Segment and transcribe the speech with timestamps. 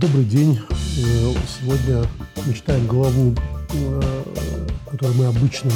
[0.00, 0.58] Добрый день.
[0.58, 2.06] Э, сегодня
[2.46, 3.34] мы читаем главу,
[3.74, 4.00] э,
[4.90, 5.70] которую мы обычно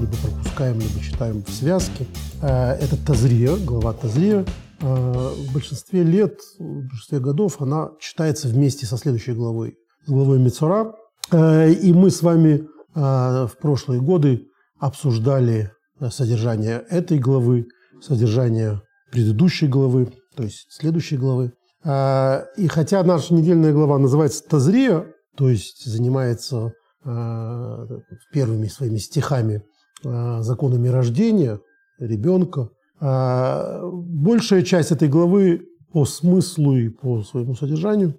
[0.00, 2.04] либо пропускаем, либо читаем в связке.
[2.42, 4.44] Э, это Тазрия, глава Тазрия.
[4.80, 10.96] В большинстве лет, в большинстве годов она читается вместе со следующей главой, с главой Мецура.
[11.32, 14.46] И мы с вами в прошлые годы
[14.80, 15.70] обсуждали
[16.10, 17.66] содержание этой главы,
[18.00, 18.82] содержание
[19.12, 21.52] предыдущей главы, то есть следующей главы.
[21.90, 25.06] А, и хотя наша недельная глава называется Тазрия,
[25.38, 27.86] то есть занимается а,
[28.30, 29.62] первыми своими стихами
[30.04, 31.60] а, законами рождения
[31.98, 32.68] ребенка,
[33.00, 38.14] большая часть этой главы по смыслу и по своему содержанию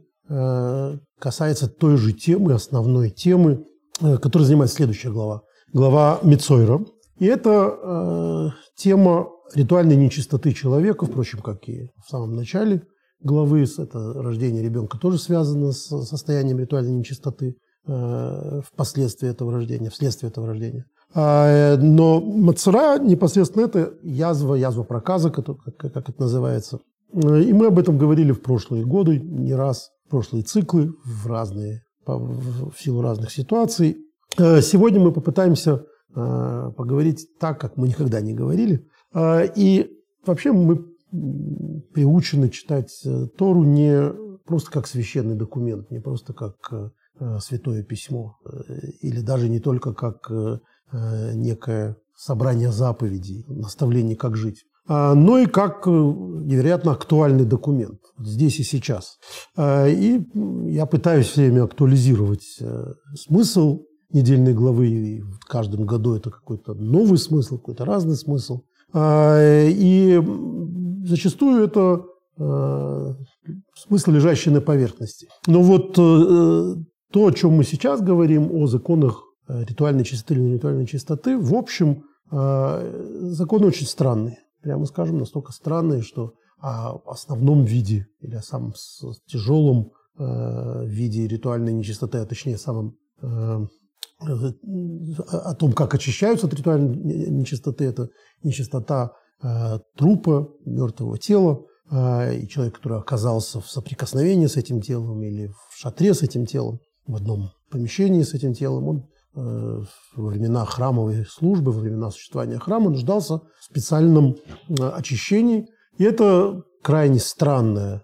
[1.20, 3.66] касается той же темы, основной темы,
[3.99, 5.41] которой занимается следующая глава.
[5.74, 6.80] Глава Мицойра.
[7.20, 12.82] И это тема ритуальной нечистоты человека, впрочем, как и в самом начале–
[13.22, 20.30] главы, это рождение ребенка тоже связано с состоянием ритуальной нечистоты э, впоследствии этого рождения, вследствие
[20.30, 20.85] этого рождения.
[21.13, 25.46] А, но мацура непосредственно это язва, язва проказа, как,
[25.77, 26.80] как, это называется.
[27.12, 31.84] И мы об этом говорили в прошлые годы, не раз, в прошлые циклы, в разные,
[32.05, 33.98] в силу разных ситуаций.
[34.38, 35.84] Э, сегодня мы попытаемся
[36.15, 38.86] э, поговорить так, как мы никогда не говорили.
[39.55, 39.90] И
[40.24, 40.86] вообще мы
[41.93, 44.12] приучены читать э, Тору не
[44.46, 48.38] просто как священный документ, не просто как э, э, святое письмо,
[49.02, 50.32] или даже не только как
[51.35, 58.63] некое собрание заповедей, наставление, как жить, а, но и как невероятно актуальный документ здесь и
[58.63, 59.20] сейчас.
[59.55, 60.27] И
[60.65, 62.60] я пытаюсь все время актуализировать
[63.13, 68.63] смысл недельной главы, и в каждом году это какой-то новый смысл, какой-то разный смысл.
[68.91, 69.38] А,
[69.68, 70.19] и
[71.09, 72.06] зачастую это
[72.38, 73.13] э,
[73.75, 75.28] смысл, лежащий на поверхности.
[75.47, 76.75] Но вот э,
[77.12, 81.53] то, о чем мы сейчас говорим, о законах э, ритуальной чистоты или ритуальной чистоты, в
[81.53, 84.38] общем, законы очень странные.
[84.62, 88.74] Прямо скажем, настолько странные, что о основном виде или о самом
[89.26, 93.68] тяжелом виде ритуальной нечистоты, а точнее самом о
[95.56, 98.09] том, как очищаются от ритуальной нечистоты, это
[98.44, 99.28] нечистота Э,
[99.96, 105.78] трупа, мертвого тела, э, и человек, который оказался в соприкосновении с этим телом или в
[105.78, 108.98] шатре с этим телом, в одном помещении с этим телом, он
[109.36, 109.84] э,
[110.16, 114.36] во времена храмовой службы, во времена существования храма нуждался в специальном
[114.78, 115.68] очищении.
[115.98, 118.04] И это крайне странное,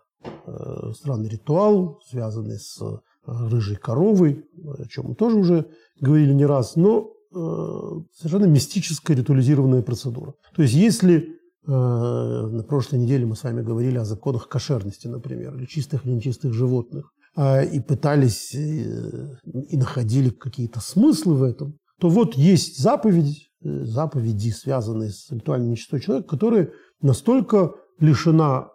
[0.93, 2.81] странный ритуал, связанный с
[3.25, 4.45] рыжей коровой,
[4.77, 5.65] о чем мы тоже уже
[6.01, 6.75] говорили не раз.
[6.75, 10.33] Но Э, совершенно мистическая ритуализированная процедура.
[10.55, 11.37] То есть если
[11.67, 16.13] э, на прошлой неделе мы с вами говорили о законах кошерности, например, или чистых или
[16.13, 19.37] нечистых животных, а, и пытались э,
[19.69, 26.01] и находили какие-то смыслы в этом, то вот есть заповедь, заповеди, связанные с ритуальной нечистотой
[26.01, 26.71] человека, которая
[27.01, 28.69] настолько лишена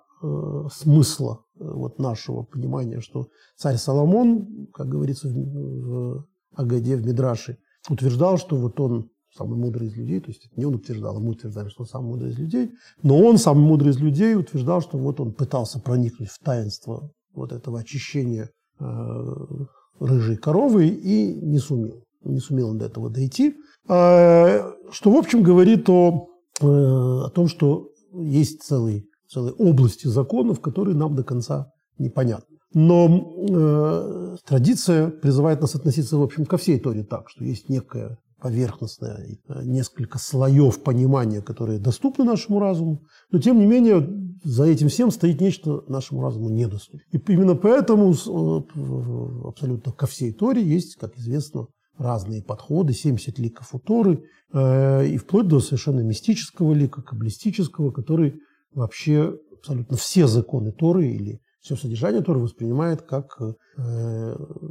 [0.71, 8.39] смысла вот нашего понимания, что царь Соломон, как говорится в, в Агаде, в Мидраше, утверждал,
[8.39, 11.69] что вот он самый мудрый из людей, то есть не он утверждал, а мы утверждали,
[11.69, 15.21] что он самый мудрый из людей, но он, самый мудрый из людей, утверждал, что вот
[15.21, 18.85] он пытался проникнуть в таинство вот этого очищения э,
[20.01, 22.05] рыжей коровы и не сумел.
[22.23, 23.57] Не сумел он до этого дойти.
[23.89, 26.29] Э, что, в общем, говорит о,
[26.61, 32.50] э, о том, что есть целые, целые области законов, которые нам до конца непонятны.
[32.73, 38.19] Но э, традиция призывает нас относиться, в общем, ко всей Торе так, что есть некая
[38.41, 44.09] поверхностное, э, несколько слоев понимания, которые доступны нашему разуму, но тем не менее
[44.43, 47.01] за этим всем стоит нечто нашему разуму недоступно.
[47.13, 51.67] И именно поэтому э, абсолютно ко всей Торе есть, как известно,
[51.99, 58.41] разные подходы, 70 ликов у Торы, э, и вплоть до совершенно мистического лика, каббалистического, который
[58.73, 63.53] вообще абсолютно все законы Торы или все содержание Торы воспринимает как э,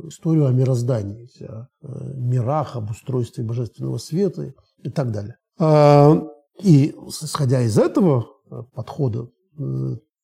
[0.07, 4.53] историю о мироздании, о э, мирах, об устройстве божественного света
[4.83, 5.38] и так далее.
[5.59, 6.15] А,
[6.62, 9.30] и исходя из этого э, подхода,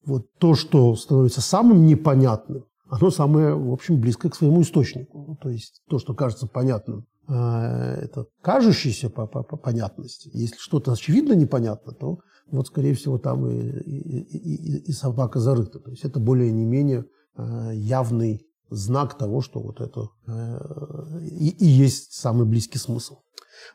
[0.06, 5.38] вот то, что становится самым непонятным, оно самое, в общем, близкое к своему источнику.
[5.42, 10.30] То есть то, что кажется понятным, это кажущаяся по, по, по понятности.
[10.34, 12.20] Если что-то очевидно непонятно, то
[12.52, 15.80] вот, скорее всего, там и, и, и, и собака зарыта.
[15.80, 17.06] То есть это более не менее
[17.38, 23.18] э, явный знак того, что вот это э, и, и есть самый близкий смысл.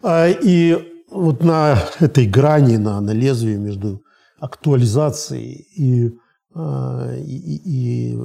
[0.02, 4.02] А, и вот на этой грани, на, на лезвии между
[4.38, 6.12] актуализацией и,
[6.55, 8.19] э, и, и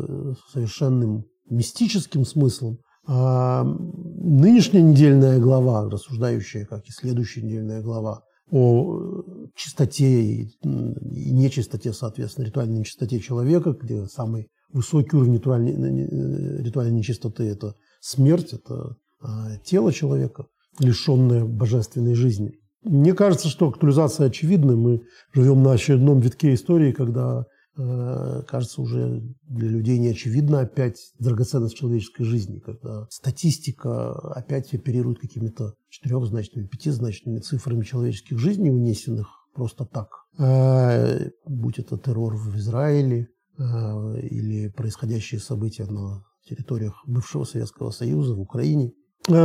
[0.54, 2.78] совершенным мистическим смыслом.
[3.08, 9.22] Нынешняя недельная глава, рассуждающая, как и следующая недельная глава, о
[9.56, 17.76] чистоте и нечистоте, соответственно, ритуальной нечистоте человека, где самый высокий уровень ритуальной, ритуальной нечистоты– это
[18.02, 20.46] смерть, это а, тело человека,
[20.80, 22.54] лишенное божественной жизни.
[22.84, 24.76] Мне кажется, что актуализация очевидна.
[24.76, 25.02] Мы
[25.34, 31.76] живем на очередном витке истории, когда Э, кажется, уже для людей не очевидна опять драгоценность
[31.76, 40.10] человеческой жизни, когда статистика опять оперирует какими-то четырехзначными, пятизначными цифрами человеческих жизней, унесенных просто так.
[40.38, 43.28] Э, будь это террор в Израиле
[43.58, 43.62] э,
[44.22, 48.92] или происходящие события на территориях бывшего Советского Союза, в Украине,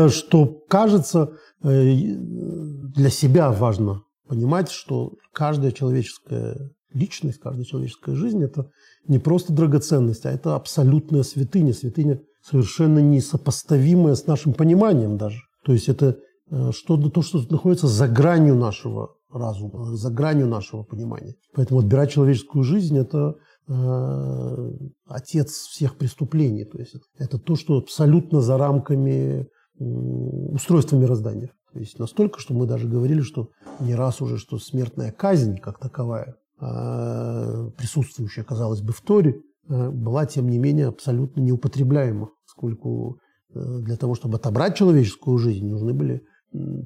[0.09, 1.33] что кажется
[1.63, 8.71] для себя важно понимать, что каждая человеческая личность, каждая человеческая жизнь– это
[9.07, 15.41] не просто драгоценность, а это абсолютная святыня, святыня совершенно несопоставимая с нашим пониманием даже.
[15.65, 16.19] То есть это
[16.51, 21.35] э, что-то, то, что находится за гранью нашего разума, за гранью нашего понимания.
[21.55, 23.37] Поэтому отбирать человеческую жизнь– это
[23.69, 24.71] э,
[25.07, 26.65] отец всех преступлений.
[26.65, 29.47] То есть это, то, что абсолютно за рамками
[29.79, 31.53] э, устройства мироздания.
[31.73, 35.79] То есть настолько, что мы даже говорили, что не раз уже, что смертная казнь как
[35.79, 43.19] таковая присутствующая, казалось бы, в Торе, э, была, тем не менее, абсолютно неупотребляема, поскольку
[43.55, 46.23] э, для того, чтобы отобрать человеческую жизнь, нужны были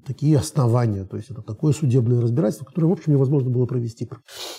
[0.07, 1.07] такие основания.
[1.07, 4.09] То есть это такое судебное разбирательство, которое, в общем, невозможно было провести.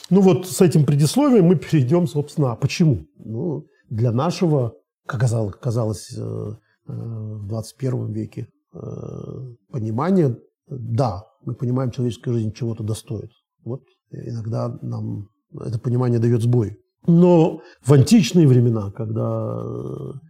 [0.09, 3.05] Ну вот с этим предисловием мы перейдем, собственно, а почему?
[3.17, 4.73] Ну, для нашего,
[5.05, 6.57] как казалось, казалось в
[6.87, 8.47] 21 веке,
[9.71, 10.35] понимания,
[10.67, 13.29] да, мы понимаем, человеческая жизнь чего-то достоит.
[13.63, 13.81] Вот
[14.11, 15.29] иногда нам
[15.61, 16.77] это понимание дает сбой.
[17.07, 19.63] Но в античные времена, когда,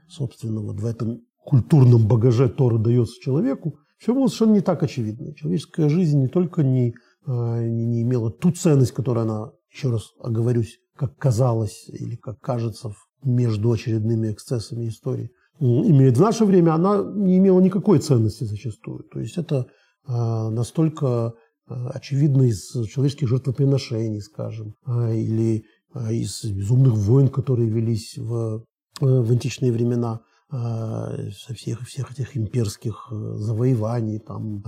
[0.09, 5.33] собственно, вот в этом культурном багаже Тора дается человеку, все было совершенно не так очевидно.
[5.35, 6.93] Человеческая жизнь не только не,
[7.25, 12.91] а, не, имела ту ценность, которую она, еще раз оговорюсь, как казалось или как кажется
[13.23, 19.05] между очередными эксцессами истории, имеет в наше время, она не имела никакой ценности зачастую.
[19.11, 19.67] То есть это
[20.05, 21.31] а, настолько Э,
[21.67, 28.63] очевидно из человеческих жертвоприношений, скажем, а, или а, из безумных войн, которые велись в,
[29.01, 30.21] э, в античные времена,
[30.51, 34.61] а, со всех, всех этих имперских э, завоеваний, там,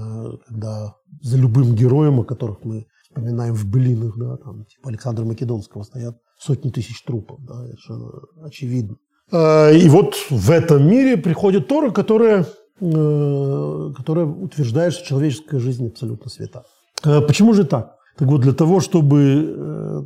[0.47, 5.83] когда за любым героем, о которых мы вспоминаем в былинах, да, там, типа Александра Македонского,
[5.83, 8.11] стоят сотни тысяч трупов, да, это
[8.43, 8.97] очевидно.
[9.29, 12.45] И вот в этом мире приходит Тора, которая,
[12.79, 16.63] которая утверждает, что человеческая жизнь абсолютно свята.
[17.03, 17.95] Э, почему же так?
[18.17, 20.01] Так вот, для того, чтобы э,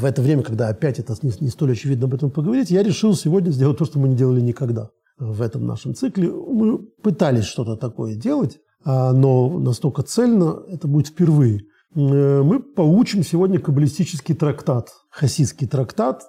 [0.00, 3.14] в это время, когда опять это не, не столь очевидно об этом поговорить, я решил
[3.14, 6.30] сегодня сделать то, что мы не делали никогда в этом нашем цикле.
[6.30, 11.66] Мы пытались что-то такое делать, а, но настолько цельно это будет впервые.
[11.94, 16.22] Э, мы поучим сегодня каббалистический трактат, хасидский трактат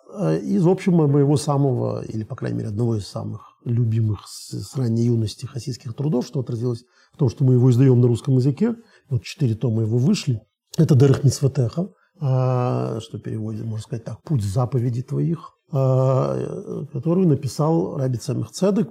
[0.44, 5.06] из, в общем, моего самого, или, по крайней мере, одного из самых любимых с ранней
[5.06, 6.84] юности хасидских трудов, что отразилось
[7.14, 8.76] в том, что мы его издаем на русском языке–
[9.10, 10.42] вот четыре тома его вышли.
[10.78, 11.90] Это Дерех Мицватеха,
[12.20, 18.90] а, что переводит, можно сказать так, «Путь заповеди твоих», а, которую написал Раби Цемих Цедек,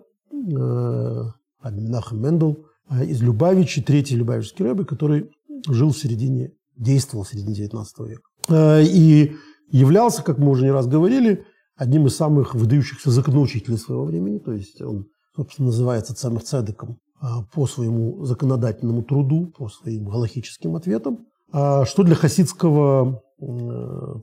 [0.56, 1.32] а,
[1.62, 2.66] Раби Минахам Мендел
[3.02, 5.30] из Любавичи, третий Любавичский рэбби, который
[5.68, 8.82] жил в середине, действовал в середине 19 века.
[8.82, 9.36] И
[9.70, 11.44] являлся, как мы уже не раз говорили,
[11.76, 14.38] одним из самых выдающихся законоучителей своего времени.
[14.38, 15.06] То есть он,
[15.36, 17.09] собственно, называется Цемих Цедеком а,
[17.52, 23.22] по своему законодательному труду, по своим галахическим ответам, а, что для хасидского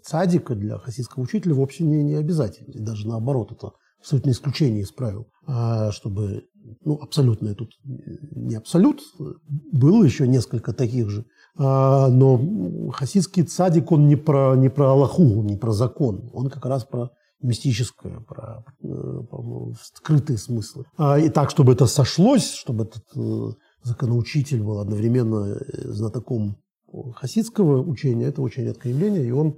[0.03, 2.71] цадика, для хасидского учителя вовсе не, не обязательно.
[2.71, 6.45] И даже наоборот, это абсолютно исключение из правил, а, чтобы,
[6.85, 9.01] ну, абсолютно тут не абсолют,
[9.71, 11.25] было еще несколько таких же,
[11.57, 16.83] но хасидский цадик, он не про, не про Аллаху, не про закон, он как раз
[16.83, 17.09] про
[17.41, 20.85] мистическое, про, э, про скрытые смыслы.
[20.97, 23.51] А, и так, чтобы это сошлось, чтобы этот э,
[23.83, 26.57] законоучитель был одновременно э, знатоком
[27.15, 29.57] хасидского учения, это очень редкое явление, и он,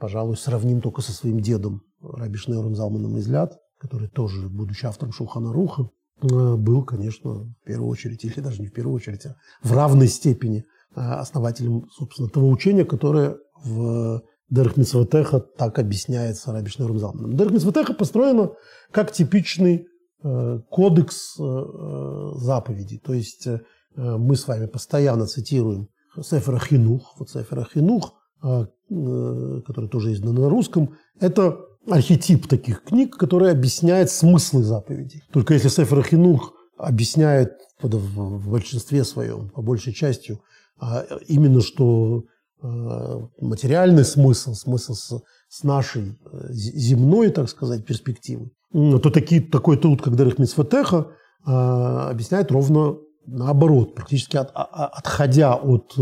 [0.00, 5.52] пожалуй, сравним только со своим дедом Раби Шнеуром Залманом Излят, который тоже, будучи автором Шулхана
[5.52, 10.08] Руха, был, конечно, в первую очередь, или даже не в первую очередь, а в равной
[10.08, 17.36] степени основателем, собственно, того учения, которое в Дерх Митсватеха так объясняется Раби Шнером Залманом.
[17.36, 18.50] Дерх Митсватеха построена
[18.90, 19.86] как типичный
[20.22, 22.98] э, кодекс э, э заповедей.
[22.98, 23.60] То есть э,
[23.94, 25.88] мы с вами постоянно цитируем
[26.22, 32.84] Сефера Хинух, вот Сефера Хинух, э, э, который тоже издан на русском, это архетип таких
[32.84, 35.22] книг, который объясняет смыслы заповедей.
[35.32, 40.38] Только если Сефер Хинух объясняет в большинстве своем, по большей части,
[40.80, 42.24] а именно что
[42.60, 50.02] материальный смысл, смысл с, с нашей э, земной, так сказать, перспективы, то такие, такой труд,
[50.02, 51.08] как Дерех Митсватеха,
[51.46, 52.96] э, объясняет ровно
[53.26, 55.94] наоборот, практически от, отходя от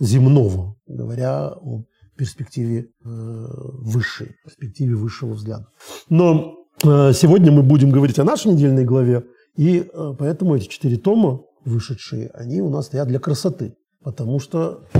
[0.00, 1.84] земного, говоря о
[2.18, 5.68] перспективе высшей, перспективе высшего взгляда.
[6.08, 9.24] Но сегодня мы будем говорить о нашей недельной главе,
[9.56, 9.88] и
[10.18, 13.76] поэтому эти четыре тома, вышедшие, они у нас стоят для красоты
[14.06, 14.98] потому что э,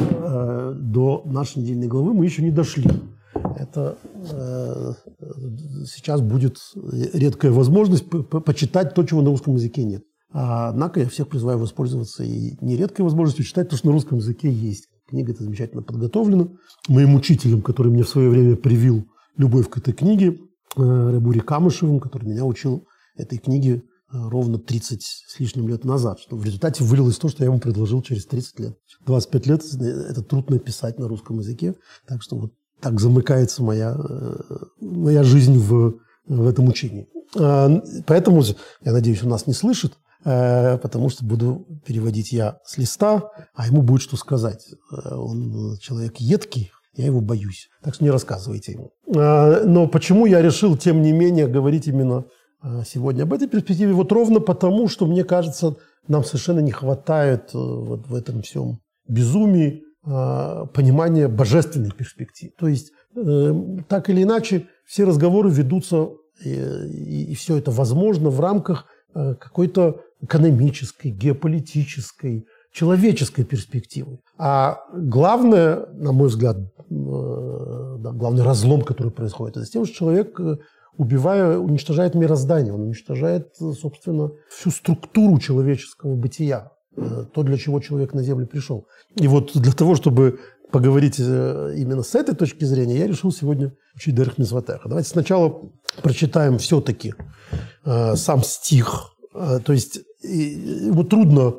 [0.76, 2.90] до нашей недельной главы мы еще не дошли.
[3.34, 3.98] Это
[4.32, 4.92] э,
[5.86, 6.58] сейчас будет
[7.12, 10.04] редкая возможность по почитать то, чего на русском языке нет.
[10.32, 14.50] А, однако я всех призываю воспользоваться и нередкой возможностью читать то, что на русском языке
[14.50, 14.88] есть.
[15.08, 16.48] Книга эта замечательно подготовлена.
[16.88, 19.06] Моим учителем, который мне в свое время привил
[19.36, 20.38] любовь к этой книге,
[20.76, 26.36] э, Рабури Камышевым, который меня учил этой книге ровно 30 с лишним лет назад, что
[26.36, 28.78] в результате вылилось то, что я ему предложил через 30 лет.
[29.04, 29.64] 25 лет–
[30.10, 31.74] это трудно писать на русском языке,
[32.06, 34.36] так что вот так замыкается моя, э,
[34.80, 35.94] моя жизнь в,
[36.26, 37.08] в этом учении.
[37.38, 37.70] А,
[38.06, 38.42] поэтому,
[38.84, 39.94] я надеюсь, он нас не слышит,
[40.24, 44.66] э, потому что буду переводить я с листа, а ему будет что сказать.
[44.92, 47.68] Э, он человек едкий, я его боюсь.
[47.82, 48.92] Так что не рассказывайте ему.
[49.14, 52.24] А, но почему я решил, тем не менее, говорить именно
[52.84, 55.76] сегодня об этой перспективе вот ровно потому, что, мне кажется,
[56.08, 62.52] нам совершенно не хватает э, вот в этом всем безумии а, понимания божественной перспективы.
[62.58, 63.54] То есть, э,
[63.88, 66.08] так или иначе, все разговоры ведутся,
[66.44, 74.18] и, и, все это возможно в рамках э, какой-то экономической, геополитической, человеческой перспективы.
[74.38, 76.58] А главное, на мой взгляд,
[76.88, 80.38] главный разлом, который происходит, это с тем, что человек
[80.98, 88.14] убивая, уничтожает мироздание, он уничтожает, собственно, всю структуру человеческого бытия, э, то, для чего человек
[88.14, 88.86] на Землю пришел.
[89.16, 93.72] И вот для того, чтобы поговорить э, именно с этой точки зрения, я решил сегодня
[93.94, 94.88] учить Дерх Мизватеха.
[94.88, 95.70] Давайте сначала
[96.02, 97.14] прочитаем все-таки
[97.84, 99.12] э, сам стих.
[99.32, 101.56] То есть его трудно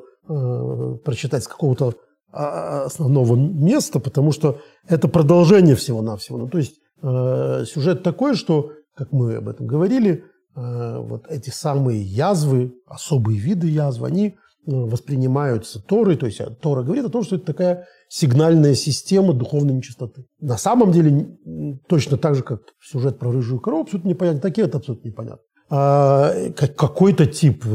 [1.06, 1.94] прочитать с какого-то
[2.34, 6.40] а, основного места, потому что это продолжение всего-навсего.
[6.40, 6.80] Ну, то есть
[7.72, 10.24] сюжет такой, что как мы об этом говорили,
[10.56, 14.34] э, вот эти самые язвы, особые виды язв, они э,
[14.66, 19.76] воспринимаются Торой, то есть э, Тора говорит о том, что это такая сигнальная система духовной
[19.76, 20.26] нечистоты.
[20.40, 21.38] На самом деле,
[21.88, 25.44] точно так же, как сюжет про рыжую корову, абсолютно непонятно, такие это абсолютно непонятно.
[25.70, 27.66] А какой-то тип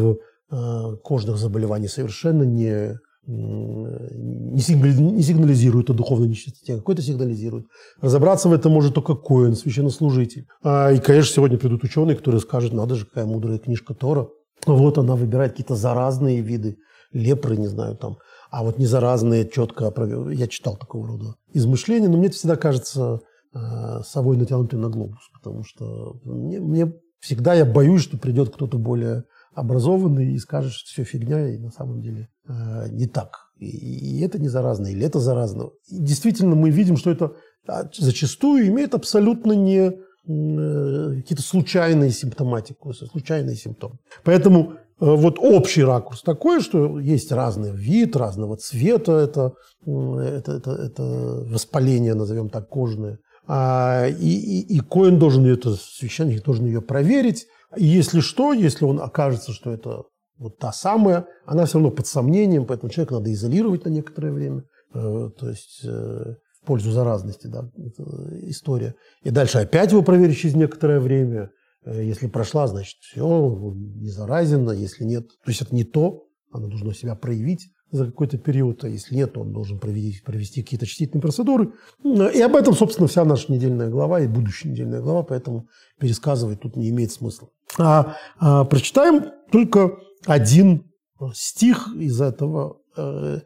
[1.03, 7.67] кожных заболеваний совершенно не не сигнализирует о духовной нечистоте, а какой-то сигнализирует.
[8.01, 10.47] Разобраться в этом может только Коин, священнослужитель.
[10.63, 14.29] А, и, конечно, сегодня придут ученые, которые скажут, надо же, какая мудрая книжка Тора.
[14.67, 16.79] Вот она выбирает какие-то заразные виды,
[17.13, 18.17] лепры, не знаю, там.
[18.51, 19.93] А вот не заразные четко,
[20.33, 23.21] я читал такого рода измышления, но мне это всегда кажется
[23.55, 28.79] э, совой натянутый на глобус, потому что мне, мне всегда я боюсь, что придет кто-то
[28.79, 33.37] более образованный и скажет, что все фигня, и на самом деле э, не так.
[33.59, 35.71] И, и это не заразно, или это заразно.
[35.89, 37.33] И действительно, мы видим, что это
[37.67, 43.99] а, зачастую имеет абсолютно не э, какие-то случайные симптоматику, случайные симптомы.
[44.25, 49.53] Поэтому э, вот общий ракурс такой, что есть разный вид, разного цвета, это,
[49.87, 53.19] это, это, это воспаление, назовем так, кожное.
[53.47, 58.53] А, и, и, и Коин должен ее, это священник должен ее проверить, и если что,
[58.53, 60.05] если он окажется, что это
[60.39, 64.65] вот та самая, она все равно под сомнением, поэтому человека надо изолировать на некоторое время,
[64.95, 67.71] э, то есть э, в пользу заразности, да,
[68.43, 68.95] история.
[69.23, 71.51] И дальше опять его проверить через некоторое время.
[71.85, 76.25] Э, если прошла, значит, все, не заразен, а если нет, то есть это не то,
[76.51, 80.87] оно должно себя проявить за какой-то период, а если нет, он должен провести, провести какие-то
[80.87, 81.73] чтительные процедуры.
[82.03, 85.69] И об этом, собственно, вся наша недельная глава и будущая недельная глава, поэтому
[86.01, 87.51] пересказывать тут не имеет смысла.
[87.79, 90.85] А, а прочитаем только один
[91.35, 93.41] стих из этого, э,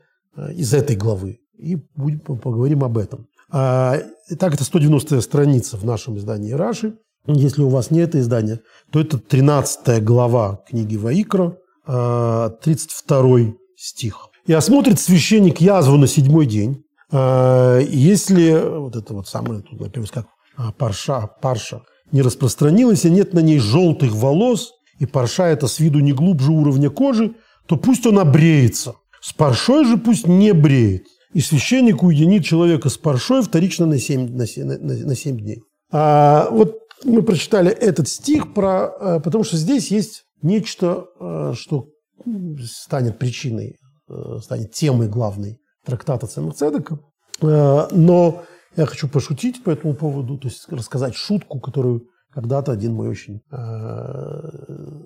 [0.54, 3.26] из этой главы и будем, поговорим об этом.
[3.50, 6.98] А, итак, это 190-я страница в нашем издании Раши.
[7.26, 8.60] Если у вас не это издание,
[8.92, 11.56] то это 13 глава книги Ваикра,
[11.86, 14.28] 32 а, стих.
[14.46, 16.84] И осмотрит священник язву на седьмой день.
[17.10, 23.10] А, если вот это вот самое, тут например, как а, парша, парша, не распространилась, и
[23.10, 27.34] нет на ней желтых волос, и парша это с виду не глубже уровня кожи,
[27.66, 28.94] то пусть он обреется.
[29.20, 31.04] С паршой же пусть не бреет.
[31.34, 35.62] И священник уединит человека с паршой вторично на 7, на 7, на 7 дней.
[35.90, 41.06] А вот мы прочитали этот стих, про, потому что здесь есть нечто,
[41.54, 41.88] что
[42.62, 43.76] станет причиной,
[44.40, 47.00] станет темой главной трактата Цемцедека.
[47.42, 48.42] Но
[48.76, 53.40] я хочу пошутить по этому поводу, то есть рассказать шутку, которую когда-то один мой очень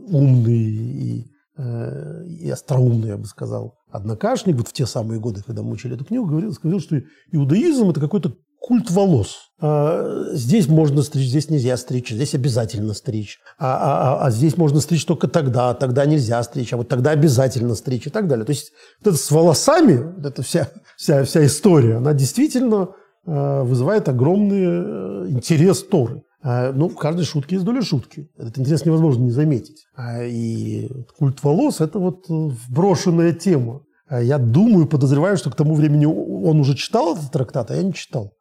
[0.08, 1.30] умный и
[1.62, 5.94] Э, и остроумный, я бы сказал, однокашник, вот в те самые годы, когда мы учили
[5.94, 9.50] эту книгу, говорил, сказал, что иудаизм– это какой-то культ волос.
[9.60, 13.40] А здесь можно стричь, здесь нельзя стричь, здесь обязательно стричь.
[13.58, 17.10] А, а, а, а здесь можно стричь только тогда, тогда нельзя стричь, а вот тогда
[17.10, 18.46] обязательно стричь и так далее.
[18.46, 22.99] То есть вот это с волосами, вот эта вся, вся, вся история, она действительно э,
[23.30, 26.22] вызывает огромный э, интерес Торы.
[26.42, 28.28] А, ну, в каждой шутке есть доля шутки.
[28.36, 29.84] Этот интерес невозможно не заметить.
[30.22, 33.82] И культ волос– это вот э, брошенная тема.
[34.10, 37.94] Я думаю, подозреваю, что к тому времени он уже читал этот трактат, а я не
[37.94, 38.32] читал.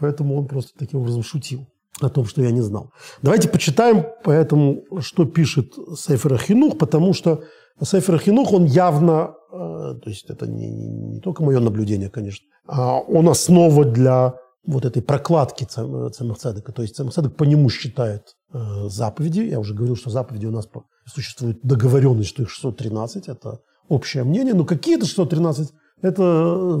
[0.00, 1.68] Поэтому он просто таким образом шутил
[2.00, 2.90] о том, что я не знал.
[3.22, 7.44] Давайте почитаем поэтому, что пишет Сейфер Ахинух, потому что
[7.80, 13.84] Сейфер Ахинух, он явно, то есть это не, не только мое наблюдение, конечно, он основа
[13.84, 16.72] для вот этой прокладки Цемахцедека.
[16.72, 19.40] То есть Цемахцедек по нему считает э, заповеди.
[19.40, 20.68] Я уже говорил, что заповеди у нас
[21.06, 23.28] существует договоренность, что их 613.
[23.28, 24.54] Это общее мнение.
[24.54, 25.72] Но какие это 613?
[26.00, 26.22] Это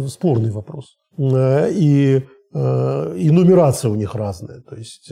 [0.04, 0.96] э, спорный вопрос.
[1.18, 2.24] Э, и,
[2.54, 4.60] и нумерация у них разная.
[4.60, 5.10] То есть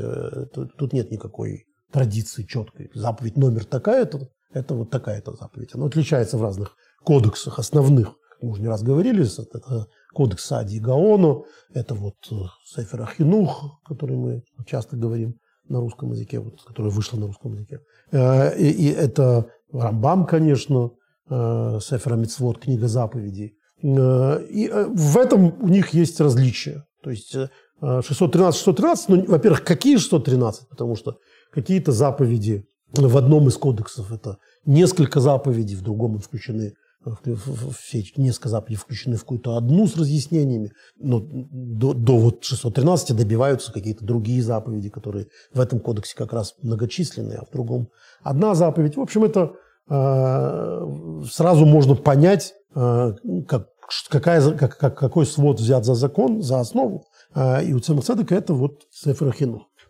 [0.53, 2.91] тут нет никакой традиции четкой.
[2.93, 5.71] Заповедь номер такая-то, это вот такая-то заповедь.
[5.73, 8.09] Она отличается в разных кодексах основных.
[8.09, 13.03] Как мы уже не раз говорили, это кодекс Сади и Гаоно, это вот э, Сефер
[13.03, 15.37] Ахинух, который мы часто говорим
[15.69, 17.81] на русском языке, вот, который вышел на русском языке.
[18.13, 20.91] Э, и, и это Рамбам, конечно,
[21.29, 23.57] э, Сефер Мицвод, книга заповедей.
[23.83, 26.85] И в этом у них есть различия.
[27.03, 27.35] То есть
[27.81, 30.69] 613, 613, ну, во-первых, какие 613?
[30.69, 31.17] Потому что
[31.51, 36.75] какие-то заповеди в одном из кодексов это несколько заповедей, в другом включены
[37.79, 43.73] все несколько заповедей включены в какую-то одну с разъяснениями, но до, до вот 613 добиваются
[43.73, 47.89] какие-то другие заповеди, которые в этом кодексе как раз многочисленные, а в другом
[48.23, 48.97] одна заповедь.
[48.97, 49.53] В общем, это
[49.89, 53.13] э, сразу можно понять, э,
[53.49, 53.69] как,
[54.11, 57.07] какая, как, как, какой свод взят за закон, за основу.
[57.35, 59.35] Э, и у Цемацедека это вот Сефер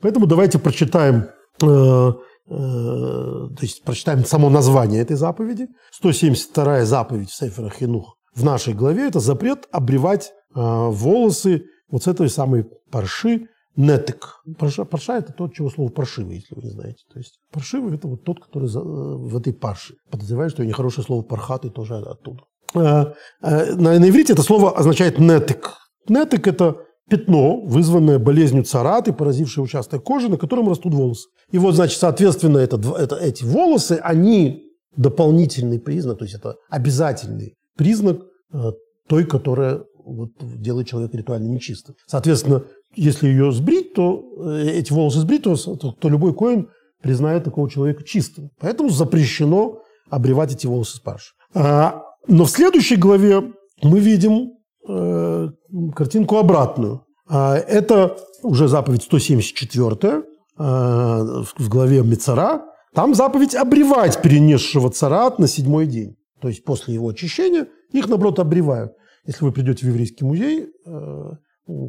[0.00, 1.28] Поэтому давайте прочитаем
[1.62, 2.12] Э,
[2.50, 5.68] то есть прочитаем само название этой заповеди.
[5.92, 12.06] 172 заповедь в Сейфера Хинух в нашей главе– это запрет обревать э, волосы вот с
[12.08, 14.42] этой самой парши нетек.
[14.58, 17.02] Парша, парша– это тот, чего слово паршивый, если вы не знаете.
[17.12, 19.94] То есть паршивый– это вот тот, который за, э, в этой парше.
[20.10, 22.42] Подозреваю, что нехорошее слово пархатый тоже оттуда.
[22.72, 25.74] На, на иврите это слово означает нетек.
[26.08, 26.76] Нетек– это
[27.10, 31.28] пятно, вызванное болезнью цараты, поразившее участок кожи, на котором растут волосы.
[31.50, 34.62] И вот, значит, соответственно, это, это, эти волосы, они
[34.96, 38.72] дополнительный признак, то есть это обязательный признак э,
[39.08, 41.94] той, которая вот, делает человека ритуально нечистым.
[42.06, 46.68] Соответственно, если ее сбрить, то э, эти волосы сбрить, то, то, то любой коин
[47.02, 48.50] признает такого человека чистым.
[48.60, 51.32] Поэтому запрещено обревать эти волосы с парши.
[51.54, 54.52] А, но в следующей главе мы видим
[54.86, 55.29] э,
[55.94, 57.04] картинку обратную.
[57.28, 60.24] А, это уже заповедь 174
[60.62, 66.16] Э, в главе Мецара, там заповедь обревать перенесшего царат на седьмой день.
[66.42, 68.92] То есть после его очищения их, наоборот, обревают.
[69.24, 71.30] Если вы придете в еврейский музей, э,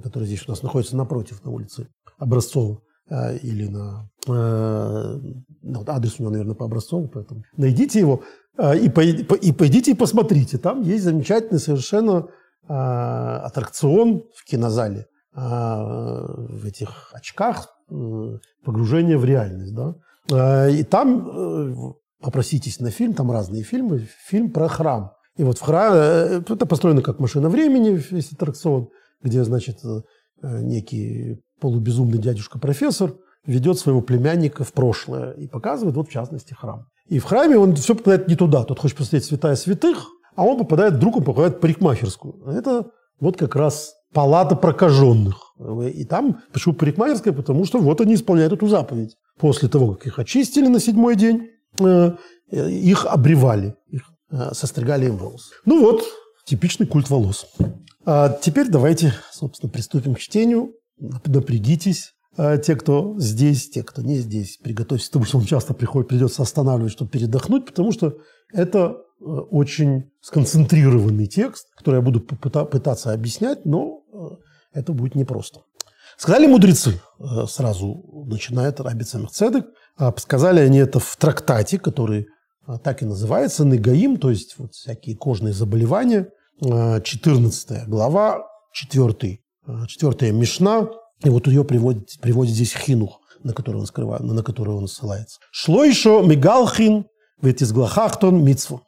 [0.02, 4.10] который здесь у нас находится напротив, на улице Образцова, э, или на...
[4.26, 8.24] Ну, адрес у него, наверное, по Образцову, поэтому найдите его
[8.58, 10.58] и, и пойдите и посмотрите.
[10.58, 12.28] Там есть замечательный совершенно
[12.74, 19.74] аттракцион в кинозале в этих очках Э, погружение в реальность.
[19.74, 19.96] Да?
[20.32, 25.12] Э, и там э, попроситесь на фильм, там разные фильмы, фильм про храм.
[25.38, 28.90] И вот в храме, это построено как машина времени, весь аттракцион,
[29.24, 29.80] где, значит,
[30.42, 36.86] некий полубезумный дядюшка-профессор ведет своего племянника в прошлое и показывает, вот в частности, храм.
[37.08, 38.64] И в храме он все попадает не туда.
[38.64, 40.06] Тот хочет посмотреть святая святых,
[40.36, 42.44] а он попадает, вдруг он попадает в парикмахерскую.
[42.48, 45.54] Это вот как раз палата прокаженных.
[45.94, 47.34] И там, почему парикмахерская?
[47.34, 49.16] Потому что вот они исполняют эту заповедь.
[49.40, 52.14] После того, как их очистили на седьмой день, э,
[52.52, 55.54] их обревали, их э, состригали им волосы.
[55.66, 56.04] Ну вот,
[56.46, 57.48] типичный культ волос.
[58.06, 60.74] А теперь давайте, собственно, приступим к чтению.
[60.98, 64.58] Напрягитесь, э, те, кто здесь, те, кто не здесь.
[64.58, 68.18] Приготовьтесь, потому что вам часто приходит, придется останавливать, чтобы передохнуть, потому что
[68.54, 74.04] это очень сконцентрированный текст, который я буду пытаться объяснять, но
[74.74, 75.62] это будет непросто.
[76.18, 79.66] Сказали мудрецы, э, сразу начинает Раби Цедек.
[79.98, 82.28] А, сказали они это в трактате, который
[82.84, 86.30] так и называется, Негаим, то есть вот всякие кожные заболевания,
[86.62, 89.40] 14 а, глава, 4,
[89.88, 90.88] 4 Мишна,
[91.24, 95.40] и вот ее приводит, приводит здесь Хинух, на который он скрывает, на который он ссылается.
[95.52, 97.06] Шло еще Мигалхин,
[97.42, 98.84] Ветизглахахтон, Мицву.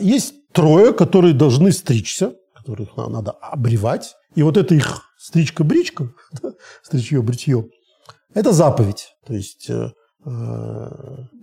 [0.00, 4.14] Есть трое, которые должны стричься, которых надо обревать.
[4.34, 6.12] И вот это их стричка-бричка,
[6.82, 7.68] стричье-бритье,
[8.34, 9.08] это заповедь.
[9.26, 9.92] То есть э,
[10.24, 10.88] э,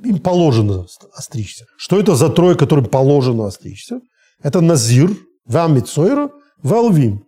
[0.04, 1.66] им положено остричься.
[1.78, 4.02] Что это за трое, которым положено остричься?
[4.42, 5.12] Это Назир,
[5.46, 6.32] Вамицойра,
[6.64, 7.26] Валвим.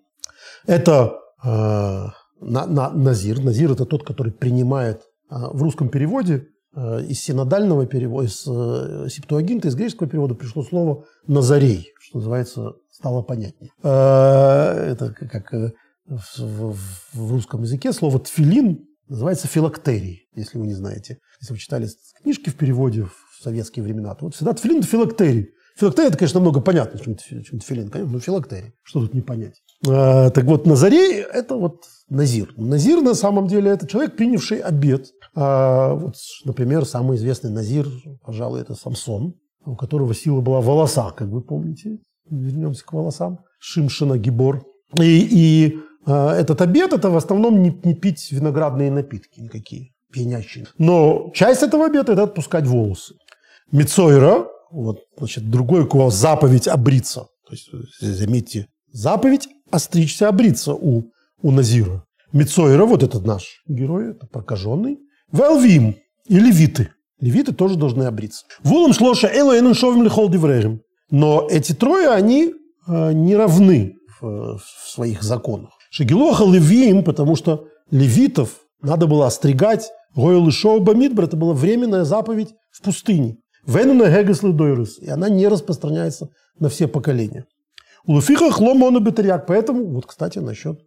[0.66, 3.40] Это э, на, на, Назир.
[3.40, 9.68] Назир– это тот, который принимает э, в русском переводе из синодального перевода, из э, септуагинта,
[9.68, 13.72] из греческого перевода пришло слово «назарей», что называется, стало понятнее.
[13.84, 15.74] Э, это как э,
[16.06, 16.76] в,
[17.14, 21.20] русском языке слово «тфилин» называется филактерий, если вы не знаете.
[21.42, 21.90] Если вы читали
[22.24, 25.52] книжки в переводе в советские времена, то вот всегда тфилин– филактерий.
[25.78, 28.74] Филактерий– это, конечно, намного понятно, чем, чем тфилин, конечно, но филактерий.
[28.84, 29.62] Что тут не понять?
[29.88, 32.54] А, так вот, Назарей– это вот Назир.
[32.58, 35.08] Назир, на самом деле, это человек, принявший обед.
[35.34, 37.88] А, вот, например, самый известный Назир,
[38.24, 42.00] пожалуй, это Самсон, у которого сила была волоса, как вы помните.
[42.30, 43.40] Вернемся к волосам.
[43.60, 44.64] Шимшина Гибор.
[45.00, 50.68] И, и а, этот обед– это в основном не, не пить виноградные напитки никакие, пьянящие.
[50.78, 53.16] Но часть этого обеда– это отпускать волосы.
[53.72, 57.28] Мицойра, вот, значит, другой у вас заповедь обриться.
[57.48, 62.04] То есть, заметьте, заповедь остричься, обриться у, у Назира.
[62.32, 65.00] Мицойра, вот этот наш герой, это прокаженный.
[65.32, 65.96] Велвим
[66.28, 66.90] и левиты.
[67.20, 68.46] Левиты тоже должны обриться.
[68.64, 70.32] Вулам шлоша эло энен шовим лихол
[71.10, 72.54] Но эти трое, они
[72.88, 75.72] э, не равны в, в своих законах.
[75.92, 79.92] Шагилоха левиим, потому что левитов надо было остригать.
[80.16, 83.38] Гойл и шоу бамидбр, это была временная заповедь в пустыне.
[83.66, 87.46] Венуна гегес ледойрус, и она не распространяется на все поколения.
[88.06, 90.80] У Луфиха хломона бетарьяк, поэтому, вот, кстати, насчет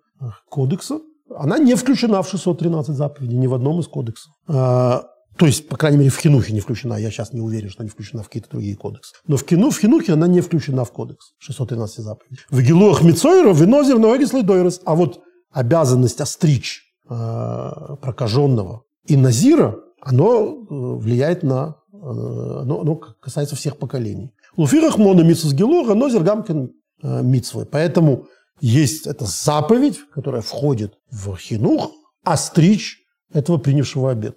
[0.49, 1.01] кодекса,
[1.35, 4.33] она не включена в 613 заповедей, ни в одном из кодексов.
[4.47, 5.05] А,
[5.37, 6.95] то есть, по крайней мере, в Хинухе не включена.
[6.95, 9.15] Я сейчас не уверен, что не включена в какие-то другие кодексы.
[9.27, 12.39] Но в, Кину, в Хинухе она не включена в кодекс 613 заповедей.
[12.51, 14.81] В Гилуах Мицойра, Винозер, Ноэгис, Лейдойрес.
[14.85, 21.77] А вот обязанность остричь э, прокаженного и Назира, оно э, влияет на...
[22.05, 24.33] Э, оно, оно касается всех поколений.
[24.57, 27.65] Луфирах мона митсус гилуха, Нозер гамкин э, митсвы.
[27.65, 28.27] Поэтому
[28.61, 31.91] есть эта заповедь, которая входит в Хинух,
[32.23, 32.99] остричь
[33.33, 34.37] этого принявшего обед.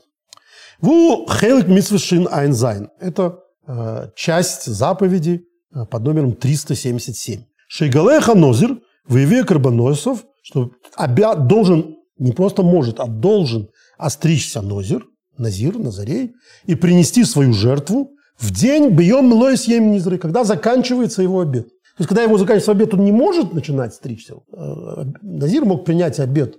[0.80, 2.89] Ву хелик митсвешин айнзайн.
[2.99, 5.45] Это э, часть заповеди
[5.91, 7.41] под номером 377.
[7.67, 15.06] Шейгалеха нозир, воеве карбоносов, что обя должен, не просто может, а должен остричься нозир,
[15.38, 16.34] назир, назарей,
[16.65, 21.67] и принести свою жертву в день бьем лоис низры, когда заканчивается его обед.
[21.67, 24.36] То есть, когда его заканчивается обед, он не может начинать стричься.
[24.54, 26.56] Э, назир мог принять обед,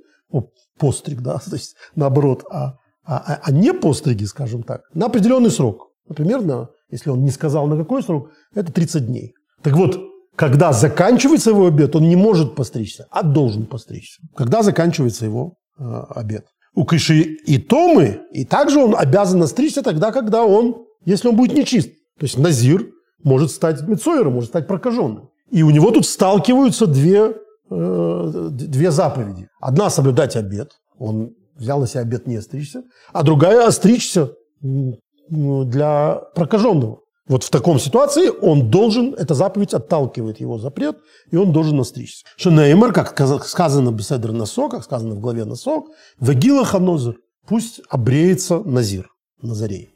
[0.79, 5.51] постриг, да, то есть наоборот, а а, а, а не постриги, скажем так, на определенный
[5.51, 5.93] срок.
[6.09, 9.33] Например, на, если он не сказал на какой срок, это 30 дней.
[9.63, 9.99] Так вот,
[10.37, 14.21] когда заканчивается его обед, он не может постричься, а должен постричься.
[14.37, 16.45] Когда заканчивается его э, обед.
[16.79, 21.57] У Кыши и Томы, и также он обязан стричься тогда, когда он, если он будет
[21.57, 21.89] нечист.
[22.21, 22.87] То есть Назир
[23.25, 25.31] может стать Мецойером, может стать прокаженным.
[25.51, 27.35] И у него тут сталкиваются две,
[27.69, 29.49] э, две заповеди.
[29.61, 30.71] Одна– соблюдать обед.
[30.99, 37.01] Он взял на себя обед не остричься, а другая остричься для прокаженного.
[37.29, 40.97] Вот в таком ситуации он должен, эта заповедь отталкивает его запрет,
[41.31, 42.25] и он должен остричься.
[42.37, 45.85] Шенеймер, как сказано в Беседер Насо, как сказано в главе Насо,
[46.19, 49.11] Вагила Ханозер, пусть обреется Назир,
[49.43, 49.91] Назарей.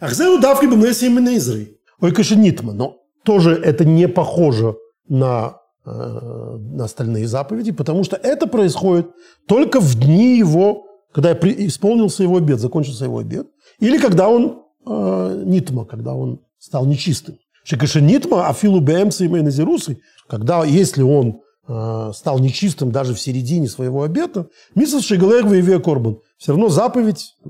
[0.00, 1.78] Ахзеу давки бенеси именезрей.
[2.00, 4.76] Ой, кашенитма, но тоже это не похоже
[5.08, 9.10] на э, на остальные заповеди, потому что это происходит
[9.46, 13.48] только в дни его когда исполнился его обед, закончился его обед,
[13.80, 17.36] или когда он э, нитма, когда он стал нечистым.
[17.64, 23.68] Шикаши нитма, афилу бэмсы и назирусы, когда, если он э, стал нечистым даже в середине
[23.68, 27.48] своего обета, мисс шигалех и корбан, все равно заповедь э,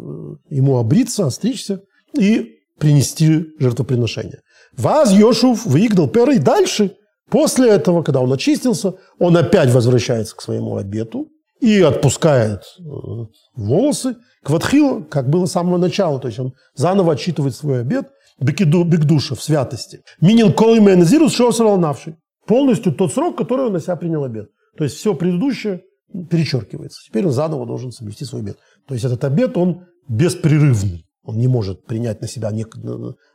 [0.51, 1.83] ему обриться, остричься
[2.18, 4.40] и принести жертвоприношение.
[4.77, 6.97] Ваз Йошув выиграл пера и дальше,
[7.31, 11.29] после этого, когда он очистился, он опять возвращается к своему обету,
[11.61, 12.83] и отпускает э,
[13.55, 14.16] волосы.
[14.44, 18.09] Кватхила, как было с самого начала, то есть он заново отчитывает свой обед,
[18.40, 20.01] бекдуша в святости.
[20.20, 22.16] Минин колы мензирус навший.
[22.46, 24.48] Полностью тот срок, который он на себя принял обед.
[24.77, 25.83] То есть все предыдущее
[26.31, 27.01] перечеркивается.
[27.07, 28.57] Теперь он заново должен соблюсти свой обед.
[28.87, 31.05] То есть этот обед, он беспрерывный.
[31.24, 32.51] Он не может принять на себя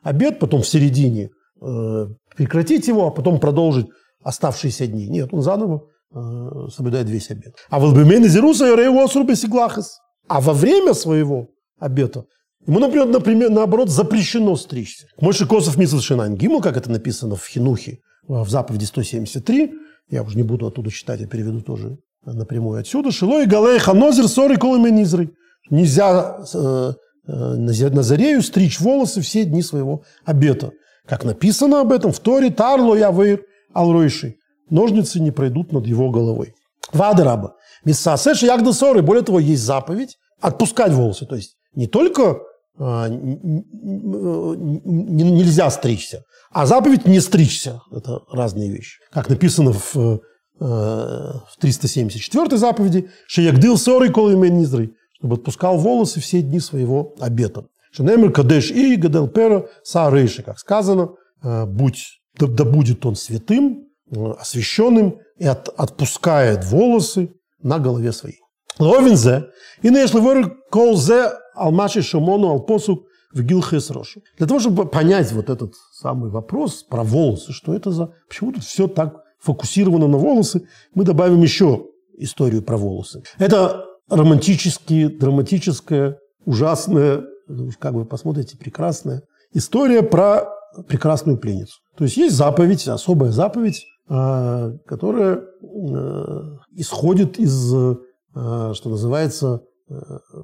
[0.01, 1.29] обед, потом в середине
[1.61, 3.87] э, прекратить его, а потом продолжить
[4.23, 5.07] оставшиеся дни.
[5.07, 6.19] Нет, он заново э,
[6.75, 7.53] соблюдает весь обед.
[7.69, 8.65] А волбемен зеруса
[10.27, 12.25] А во время своего обета
[12.65, 15.08] ему, например, например, наоборот, запрещено стричься.
[15.19, 19.73] Мойши Косов Мисл Шинайн как это написано в Хинухе, в заповеди 173,
[20.10, 23.12] я уже не буду оттуда читать, я переведу тоже напрямую отсюда.
[23.12, 25.32] Шило и галей ханозер сори коломенизры.
[25.69, 26.93] Нельзя э,
[27.28, 30.71] э, Назарею стричь волосы все дни своего обета.
[31.08, 33.41] Как написано об этом в Торе, Тарло Явыр
[33.73, 34.36] Алройши.
[34.69, 36.54] Ножницы не пройдут над его головой.
[36.91, 37.56] Вадераба.
[37.86, 39.02] Миссасеш Ягда Соры.
[39.02, 41.26] Более того, есть заповедь отпускать волосы.
[41.26, 42.39] То есть не только
[44.83, 47.81] нельзя стричься, а заповедь не стричься.
[47.91, 48.99] Это разные вещи.
[49.12, 50.19] Как написано в, э,
[50.59, 57.65] в 374 заповеди, «Шеягдил соры колымен низры», чтобы отпускал волосы все дни своего обета.
[57.91, 61.12] Шенемер кадеш и гадел пера саарейши, как сказано,
[61.43, 68.12] «Э, будь, да, да будет он святым, э, освященным и от, отпускает волосы на голове
[68.12, 68.42] своей.
[68.79, 69.49] Ловинзе,
[69.81, 70.19] и не если
[70.69, 74.21] колзе алмаши шамону алпосук в гилхес рошу.
[74.38, 78.13] Для того, чтобы понять вот этот самый вопрос про волосы, что это за...
[78.27, 81.86] Почему тут все так фокусировано на волосы, мы добавим еще
[82.17, 83.23] историю про волосы.
[83.39, 87.23] Это романтические, драматическая, ужасная
[87.79, 90.49] как вы посмотрите, прекрасная история про
[90.88, 91.79] прекрасную пленницу.
[91.97, 97.73] То есть есть заповедь, особая заповедь, а, которая э, исходит из,
[98.34, 99.93] что называется, э,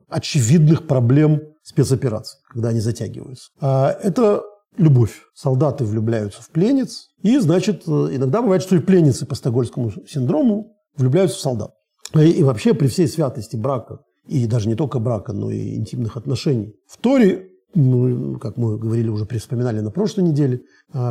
[0.09, 3.49] очевидных проблем спецопераций, когда они затягиваются.
[3.59, 4.43] А, это
[4.77, 5.21] любовь.
[5.33, 11.37] Солдаты влюбляются в пленниц, и, значит, иногда бывает, что и пленницы по стокгольмскому синдрому влюбляются
[11.37, 11.71] в солдат.
[12.15, 16.73] И вообще при всей святости брака и даже не только брака, но и интимных отношений.
[16.87, 20.61] В Торе, ну, как мы говорили уже, вспоминали на прошлой неделе,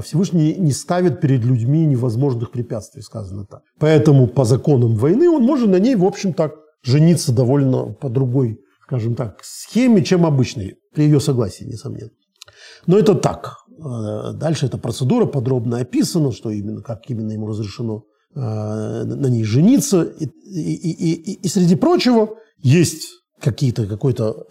[0.02, 3.62] Всевышний не ставит перед людьми невозможных препятствий, сказано так.
[3.78, 8.60] Поэтому по законам войны он может на ней, в общем, так жениться довольно по другой,
[8.82, 12.10] скажем так, схеме, чем обычной, при ее согласии, несомненно.
[12.86, 13.56] Но это так.
[13.80, 19.44] А, дальше эта процедура подробно описана, что именно, как именно ему разрешено а, на ней
[19.44, 20.02] жениться.
[20.02, 23.08] И, и, и, и, и среди прочего, есть
[23.40, 24.46] какие-то, какой-то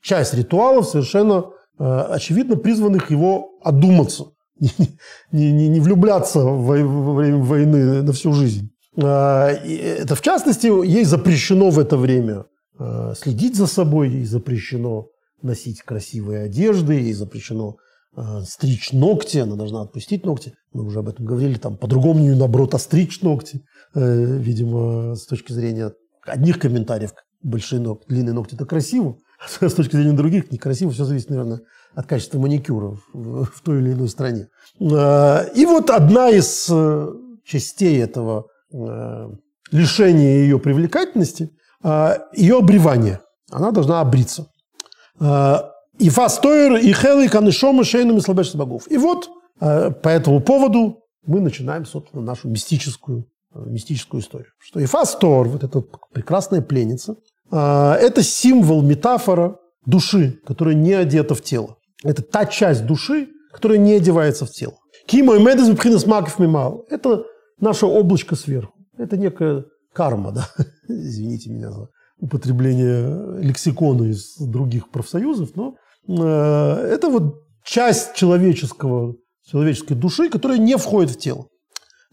[0.00, 1.46] часть ритуалов совершенно
[1.78, 4.26] э, очевидно призванных его одуматься,
[4.60, 8.70] не, не, не влюбляться во время войны на всю жизнь.
[9.02, 12.46] А, это, в частности, ей запрещено в это время
[12.78, 15.08] э, следить за собой, ей запрещено
[15.42, 17.76] носить красивые одежды, ей запрещено
[18.16, 20.54] э, стричь ногти, она должна отпустить ногти.
[20.72, 23.62] Мы уже об этом говорили, там по-другому не наоборот остричь ногти,
[23.94, 25.92] видимо, с точки зрения
[26.26, 29.16] одних комментариев большие ногти, длинные ногти– это красиво,
[29.60, 30.90] а с точки зрения других некрасиво.
[30.92, 31.60] Все зависит, наверное,
[31.94, 34.48] от качества маникюра в, в той или иной стране.
[34.80, 37.08] А, и вот одна из э,
[37.44, 39.28] частей этого э,
[39.70, 41.50] лишения ее привлекательности
[41.82, 43.20] а,– ее обревание.
[43.50, 44.50] Она должна обриться.
[45.98, 48.84] И фастойр, и хелы, канышома, шейными слабешных богов.
[48.88, 49.28] И вот
[49.60, 54.52] э, по этому поводу мы начинаем, собственно, нашу мистическую мистическую историю.
[54.58, 57.16] Что Ифастор, вот эта прекрасная пленница,
[57.50, 61.76] а, это символ, метафора души, которая не одета в тело.
[62.04, 64.74] Это та часть души, которая не одевается в тело.
[65.06, 66.84] Кимо и медес маков мимал.
[66.90, 67.24] Это
[67.60, 68.74] наше облачко сверху.
[68.96, 70.48] Это некая карма, да.
[70.88, 71.88] Извините меня за
[72.20, 75.76] употребление лексикона из других профсоюзов, но
[76.08, 81.46] э, это вот часть человеческого, человеческой души, которая не входит в тело.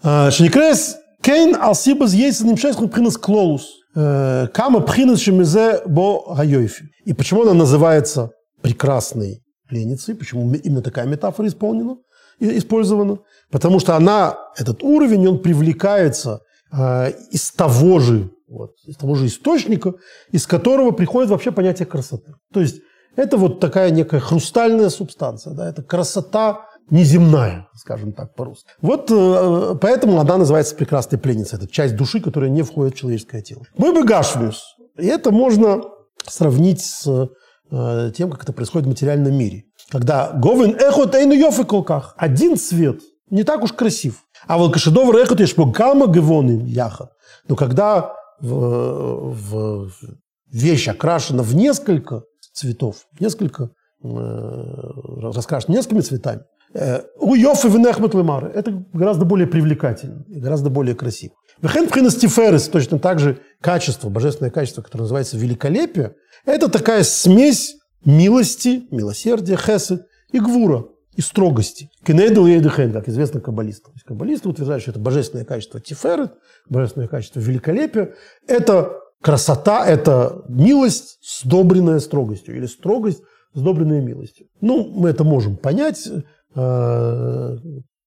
[0.03, 3.67] А, Шеникрес Кейн алсибас есть немшайс пхинас клолус.
[3.95, 6.85] Э, кама пхинас шемизе бо гайойфи.
[7.05, 8.31] И почему она называется
[8.61, 10.13] прекрасной пленницей?
[10.13, 11.97] Почему именно такая метафора исполнена,
[12.39, 13.19] использована?
[13.51, 19.27] Потому что она, этот уровень, он привлекается э, из того же, вот, из того же
[19.27, 19.93] источника,
[20.31, 22.33] из которого приходит вообще понятие красоты.
[22.53, 22.81] То есть
[23.15, 28.69] это вот такая некая хрустальная субстанция, да, это красота неземная, скажем так по-русски.
[28.81, 31.57] Вот э, поэтому она называется прекрасной пленницей.
[31.57, 33.63] Это часть души, которая не входит в человеческое тело.
[33.77, 34.75] Мы бы гашвиус.
[34.97, 35.81] И это можно
[36.27, 37.29] сравнить с
[37.71, 39.63] э, тем, как это происходит в материальном мире.
[39.89, 42.13] Когда говен эхот эйну колках.
[42.17, 44.23] Один цвет не так уж красив.
[44.47, 47.09] А вот кашедовр эхот ешпогама гевоны яха.
[47.47, 49.91] Но когда в, в
[50.51, 53.69] вещь окрашена в несколько цветов, несколько
[54.01, 56.41] раскрашен несколькими цветами,
[57.17, 61.33] у Йофы Венехмат Лемары это гораздо более привлекательно и гораздо более красиво.
[61.61, 68.87] Вехен Тиферес, точно так же качество, божественное качество, которое называется великолепие, это такая смесь милости,
[68.91, 71.89] милосердия, хесед и гвура, и строгости.
[72.03, 73.93] Кенедл Ейдехен, как известно каббалистам.
[74.05, 76.33] Каббалисты утверждают, что это божественное качество тиферет,
[76.69, 78.13] божественное качество великолепия.
[78.47, 83.23] Это красота, это милость, сдобренная строгостью, или строгость,
[83.53, 84.47] сдобренная милостью.
[84.61, 86.07] Ну, мы это можем понять.
[86.55, 87.57] Э,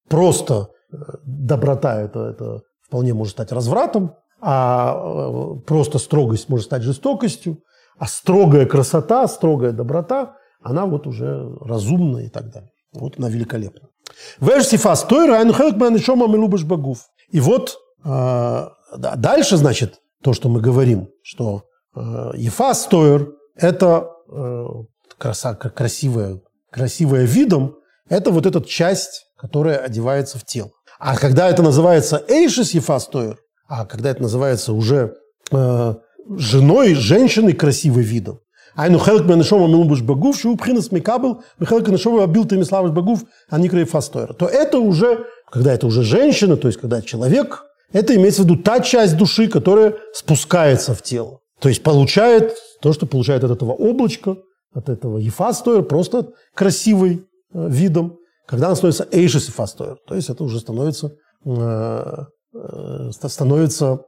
[0.08, 6.82] просто э, доброта это, это вполне может стать развратом, а э, просто строгость может стать
[6.82, 7.58] жестокостью,
[7.98, 12.70] а строгая красота, строгая доброта, она вот уже разумна и так далее.
[12.92, 13.88] Вот она великолепна.
[14.40, 15.34] Вешсифас тойра,
[16.64, 16.98] багув.
[17.30, 24.66] И вот э, дальше, значит, то, что мы говорим, что э, ефас тойр– это э,
[25.18, 27.76] краса, красивая, красивая видом,
[28.08, 30.70] это вот эта часть, которая одевается в тело.
[30.98, 35.14] А когда это называется эйшис ефас тойр, а когда это называется уже
[35.50, 38.40] женой, женщиной красивой видом,
[38.78, 44.32] Менешома милубуш багув, шу пхинас микабл, хелк менешома бил ты миславыш багув, а не фастойра.
[44.32, 48.56] То это уже, когда это уже женщина, то есть когда человек, это имеется в виду
[48.56, 51.40] та часть души, которая спускается в тело.
[51.60, 54.36] То есть получает то, что получает от этого облачка,
[54.72, 59.96] от этого ефастойр, просто красивый э, видом, когда она становится эйшес ефастойр.
[60.06, 61.12] То есть это уже становится,
[61.44, 64.02] э, э, становится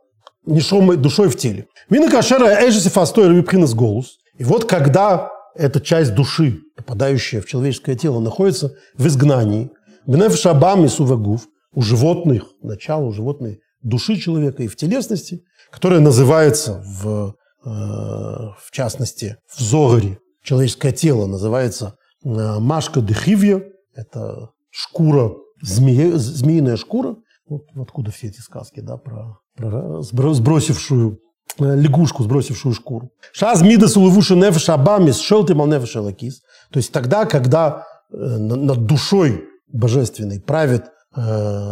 [0.46, 1.66] нишом душой в теле.
[1.88, 4.18] Вина кашера эйшес ефастойр випхинас голос.
[4.40, 9.70] И вот когда эта часть души, попадающая в человеческое тело, находится в изгнании,
[10.06, 16.00] Бенеф Шабам и Сувагув, у животных, начало у животной души человека и в телесности, которая
[16.00, 17.34] называется в,
[17.66, 23.62] э, в частности в Зогаре, человеческое тело называется э, משכא דחויא,
[23.94, 31.18] это шкура, змея, змеиная шкура, вот откуда все эти сказки, да, про, про сбросившую
[31.58, 33.10] лягушку, сбросившую шкуру.
[33.32, 36.40] שאז מידות ולבושי נפש הבהמית שולטים על נפש האלוקית.
[36.70, 41.20] То есть тогда, когда э, над душой божественной правят э,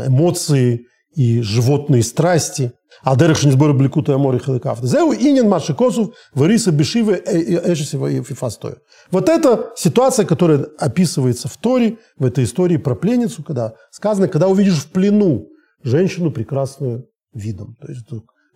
[0.07, 4.81] эмоции и животные страсти, а дерech не сборы бликута амори хиликав.
[4.83, 8.79] Зеу инин маши косов вариса бешивы эшесива и фифастою.
[9.11, 14.49] Вот эта ситуация, которая описывается в Торе, в этой истории про пленницу, когда сказано, когда
[14.49, 15.47] увидишь в плену
[15.83, 18.05] женщину прекрасную видом, то есть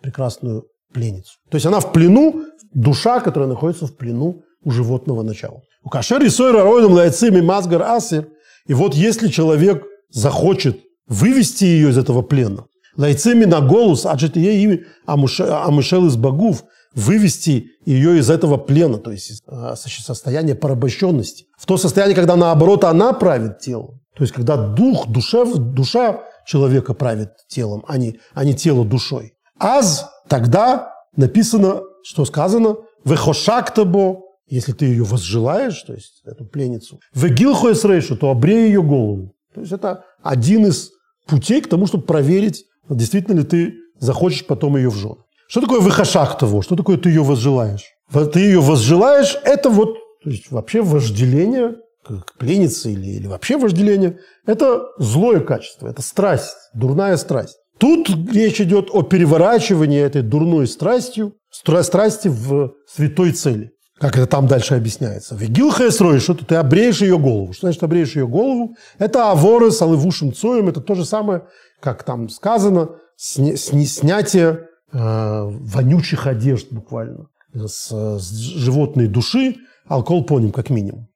[0.02, 1.35] прекрасную пленницу.
[1.50, 5.62] То есть она в плену, душа, которая находится в плену у животного начала.
[5.83, 8.28] У кашер и сойра ройдом лайцими мазгар асир.
[8.66, 14.85] И вот если человек захочет вывести ее из этого плена, лайцими на голос, а ими
[15.07, 21.66] амышел из богов, вывести ее из этого плена, то есть из а, состояния порабощенности, в
[21.66, 24.00] то состояние, когда наоборот она правит телом.
[24.14, 29.33] То есть когда дух, душа, душа человека правит телом, а не, а не тело душой.
[29.59, 37.85] Аз тогда написано, что сказано, «Вехошактабо», если ты ее возжелаешь, то есть эту пленницу, «Вегилхоэс
[37.85, 39.35] рейшу», то обрей ее голову.
[39.55, 40.90] То есть это один из
[41.27, 45.16] путей к тому, чтобы проверить, действительно ли ты захочешь потом ее в жены.
[45.49, 46.62] Что такое «вехошактаво»?
[46.62, 47.85] Что такое «ты ее возжелаешь»?
[48.11, 54.18] Ты ее возжелаешь– это вот то есть вообще вожделение к пленнице или, или вообще вожделение–
[54.47, 57.59] это злое качество, это страсть, дурная страсть.
[57.78, 63.72] Тут речь идет о переворачивании этой дурной страстью, страсти в святой цели.
[63.98, 65.37] Как это там дальше объясняется.
[65.37, 67.52] Вегилха срой, что ты обреешь ее голову.
[67.52, 68.74] Что значит обреешь ее голову?
[68.98, 70.68] Это аворы с алывушим цоем.
[70.68, 71.44] Это то же самое,
[71.80, 79.56] как там сказано, сня, сня, снятие э, вонючих одежд буквально с, с животной души,
[79.87, 81.08] алкоголь поним как минимум.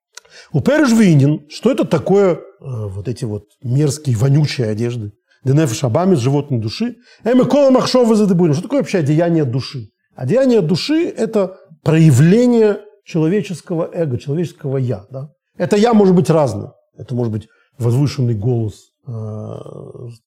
[0.52, 5.12] У Пережвинин, что это такое э, вот эти вот мерзкие вонючие одежды?
[5.46, 6.96] Денеф шабами, животной души.
[7.24, 8.54] Эми кола махшова задебурим.
[8.54, 9.90] Что такое вообще одеяние души?
[10.16, 15.04] Одеяние души– это проявление человеческого эго, человеческого «я».
[15.08, 15.28] Да?
[15.56, 16.72] Это «я» может быть разным.
[16.98, 17.46] Это может быть
[17.78, 19.12] возвышенный голос э,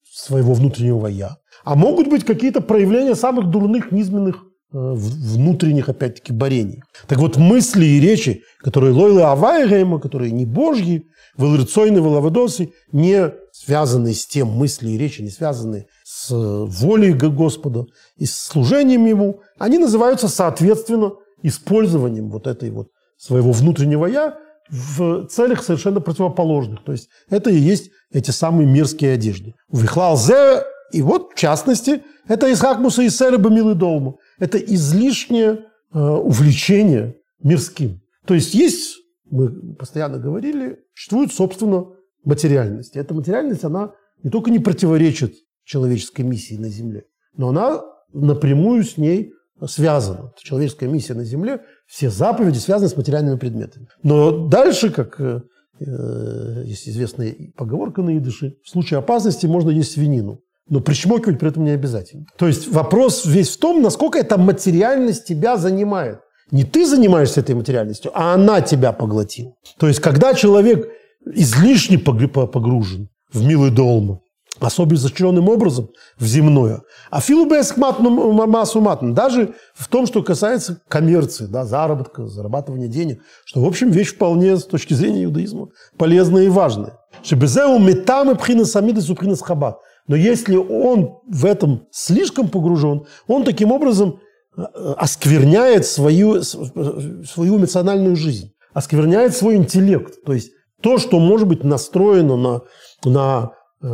[0.10, 1.36] своего внутреннего «я».
[1.66, 6.82] А могут быть какие-то проявления самых дурных, низменных э, внутренних, опять-таки, борений.
[7.08, 11.04] Так вот, мысли и речи, которые лойлы авайрейма, которые не божьи,
[11.36, 13.34] валырцойны, валавадосы, не
[13.66, 17.86] связанные с тем мысли и речи, не связанные с волей Господа
[18.16, 21.12] и с служением Ему, они называются, соответственно,
[21.44, 22.88] использованием вот этой вот
[23.18, 24.38] своего внутреннего «я»
[24.70, 26.84] в целях совершенно противоположных.
[26.86, 29.56] То есть это и есть эти самые мирские одежды.
[29.72, 34.16] Вихлал зе, и вот, в частности, это Исхак Муса и Сереба Милы Долма.
[34.40, 38.02] Это излишнее э, увлечение мирским.
[38.26, 38.96] То есть есть
[39.30, 41.88] мы постоянно говорили, существует, собственно,
[42.24, 42.96] материальность.
[42.96, 43.92] И эта материальность, она
[44.24, 47.04] не только не противоречит человеческой миссии на Земле,
[47.36, 47.82] но она
[48.14, 49.34] напрямую с ней
[49.68, 50.32] связана.
[50.38, 53.88] Человеческая миссия на Земле, все заповеди связаны с материальными предметами.
[54.04, 55.42] Но дальше, как э,
[55.80, 60.42] э есть известная поговорка на идыше, в случае опасности можно есть свинину.
[60.70, 62.26] Но причмокивать при этом не обязательно.
[62.38, 66.20] То есть вопрос весь в том, насколько эта материальность тебя занимает.
[66.52, 69.54] Не ты занимаешься этой материальностью, а она тебя поглотила.
[69.78, 70.88] То есть когда человек
[71.26, 74.22] излишне погружен в милый долма,
[74.60, 76.82] особенно изощренным образом в земное.
[77.10, 83.62] А филубеск массу матн, даже в том, что касается коммерции, да, заработка, зарабатывания денег, что,
[83.62, 86.98] в общем, вещь вполне с точки зрения иудаизма полезная и важная.
[87.24, 89.80] Шебезеу метамы пхина самиды супхина хабат.
[90.08, 94.20] Но если он в этом слишком погружен, он таким образом
[94.58, 94.64] э,
[94.98, 100.24] оскверняет свою, свою эмоциональную жизнь, оскверняет свой интеллект.
[100.26, 100.52] То есть
[100.82, 102.62] то, что может быть настроено на,
[103.06, 103.52] на,
[103.82, 103.88] э,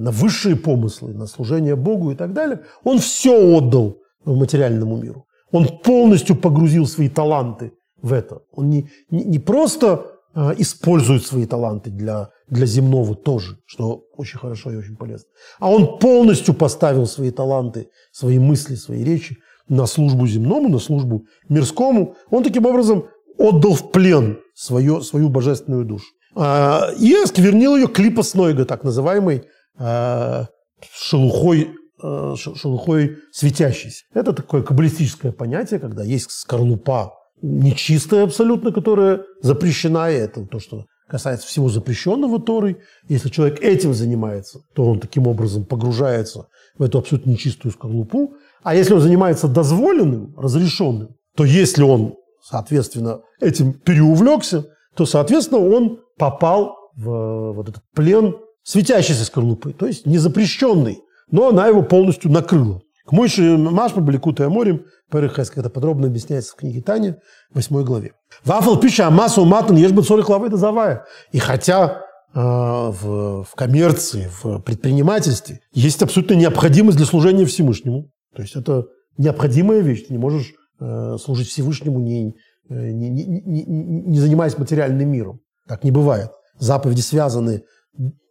[0.00, 5.26] на высшие помыслы, на служение Богу и так далее, он все отдал материальному миру.
[5.52, 7.72] Он полностью погрузил свои таланты
[8.02, 8.40] в это.
[8.52, 14.38] Он не, не, не просто э, использует свои таланты для для земного тоже, что очень
[14.38, 15.28] хорошо и очень полезно.
[15.58, 21.24] А он полностью поставил свои таланты, свои мысли, свои речи на службу земному, на службу
[21.48, 22.14] мирскому.
[22.30, 23.06] Он таким образом
[23.36, 26.06] отдал в плен свое, свою божественную душу.
[26.36, 29.44] А, и осквернил ее клипоснойга, так называемый
[29.78, 30.46] а,
[30.92, 31.70] шелухой,
[32.02, 34.04] а, шелухой светящийся.
[34.12, 40.84] Это такое каббалистическое понятие, когда есть скорлупа нечистая абсолютно, которая запрещена, и это то, что
[41.08, 42.78] касается всего запрещенного Торой.
[43.08, 48.34] Если человек этим занимается, то он таким образом погружается в эту абсолютно нечистую скорлупу.
[48.62, 56.00] А если он занимается дозволенным, разрешенным, то если он, соответственно, этим переувлекся, то, соответственно, он
[56.18, 61.00] попал в вот этот плен светящейся скорлупы, то есть незапрещенный,
[61.30, 62.82] но она его полностью накрыла.
[63.06, 67.18] К Мойши Машма Баликута Аморим, Перехеск, это подробно объясняется в книге Таня,
[67.54, 68.12] 8 главе.
[68.44, 71.04] Вафл пища массу матан ешь бы сорок лавы завая.
[71.30, 72.02] И хотя
[72.34, 78.10] э, в, в коммерции, в предпринимательстве есть абсолютно необходимость для служения Всевышнему.
[78.34, 78.86] То есть это
[79.16, 80.06] необходимая вещь.
[80.08, 82.34] Ты не можешь э, служить Всевышнему, не,
[82.68, 85.40] не, не, не, не занимаясь материальным миром.
[85.68, 86.30] Так не бывает.
[86.58, 87.62] Заповеди связаны,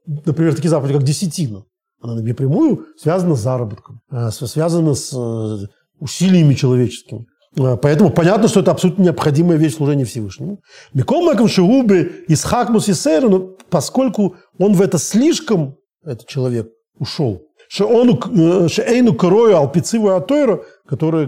[0.05, 1.63] например, такие заповеди, как десятина.
[2.01, 5.67] Она напрямую связана с заработком, э, связана с э,
[5.99, 7.25] усилиями человеческими.
[7.57, 10.59] Э, поэтому понятно, что это абсолютно необходимая вещь служения Всевышнему.
[10.93, 16.69] Микол Маком Шиубы из Хакмус и Сейра, но поскольку он в это слишком, этот человек,
[16.97, 21.27] ушел, Шеэйну Корою Алпициву Атойра, который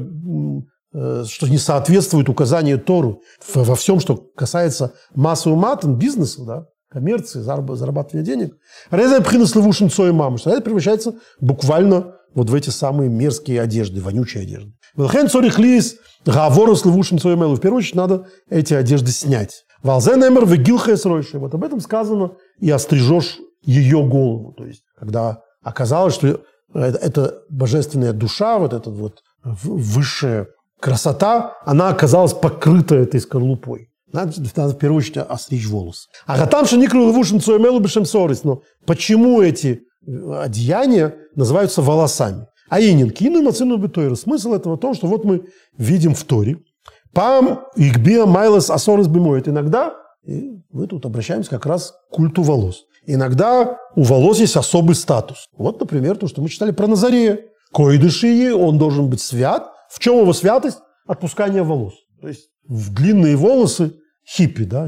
[0.91, 3.21] что не соответствует указанию Тору
[3.53, 8.55] во всем, что касается массового матан, бизнеса, да, коммерции, зарабатывания денег.
[8.91, 10.37] Резай пхинус левушин цой мамы.
[10.45, 14.71] Это превращается буквально вот в эти самые мерзкие одежды, вонючие одежды.
[14.95, 17.35] Велхен цорих лис гаворус левушин цой.
[17.35, 19.65] В первую очередь надо эти одежды снять.
[19.83, 21.37] Валзенемер вегилхес ройши.
[21.37, 24.53] Вот об этом сказано и острижешь ее голову.
[24.53, 26.41] То есть, когда оказалось, что
[26.73, 30.47] это, это божественная душа, вот эта вот высшая
[30.79, 33.89] красота, она оказалась покрыта этой скорлупой.
[34.11, 36.07] Надо, надо в первую очередь остричь волосы.
[36.25, 38.43] А там что никру левушин цуэмелу бешем сорис.
[38.43, 42.47] Но почему эти э, одеяния называются волосами?
[42.69, 44.15] А инин кину мацину битойра.
[44.15, 45.43] Смысл этого в том, что вот мы
[45.77, 46.57] видим в Торе.
[47.13, 49.47] Пам игбия майлес асорис бимоет.
[49.47, 49.93] Иногда
[50.27, 52.83] и мы тут обращаемся как раз к культу волос.
[53.05, 55.47] Иногда у волос есть особый статус.
[55.57, 57.39] Вот, например, то, что мы читали про Назарея.
[57.73, 59.71] Коидышии, он должен быть свят.
[59.89, 60.79] В чем его святость?
[61.05, 61.93] Отпускание волос.
[62.21, 63.93] То есть в длинные волосы
[64.27, 64.87] хиппи, да,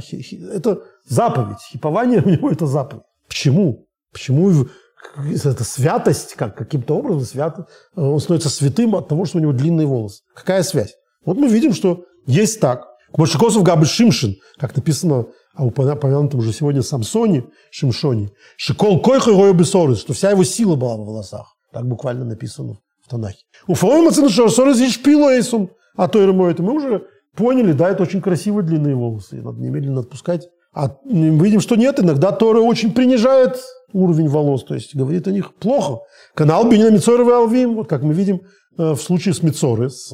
[0.54, 1.60] это заповедь.
[1.72, 3.04] Хипование у него это заповедь.
[3.28, 3.88] Почему?
[4.12, 4.68] Почему
[5.16, 9.88] это святость, как каким-то образом свят, он становится святым от того, что у него длинные
[9.88, 10.24] волосы.
[10.36, 10.95] Какая связь?
[11.26, 12.88] Вот мы видим, что есть так.
[13.14, 20.00] Кмошикосов Габы Шимшин, как написано о упомянутом уже сегодня Самсоне, Шимшоне, Шикол Койхой Гою Бесорис,
[20.00, 21.56] что вся его сила была в волосах.
[21.72, 22.80] Так буквально написано
[23.10, 23.43] Танахе.
[23.68, 27.03] У Фаома Цинашорис есть шпилоэйсум, а то и мы уже
[27.36, 30.49] Поняли, да, это очень красивые длинные волосы, надо немедленно отпускать.
[30.74, 33.62] А видим, что нет, иногда Тора очень принижает
[33.93, 35.99] уровень волос, то есть говорит о них плохо.
[36.36, 38.41] Канал Бенина Мицорова Алвим, вот как мы видим
[38.78, 40.14] э, в случае с Мицоры, с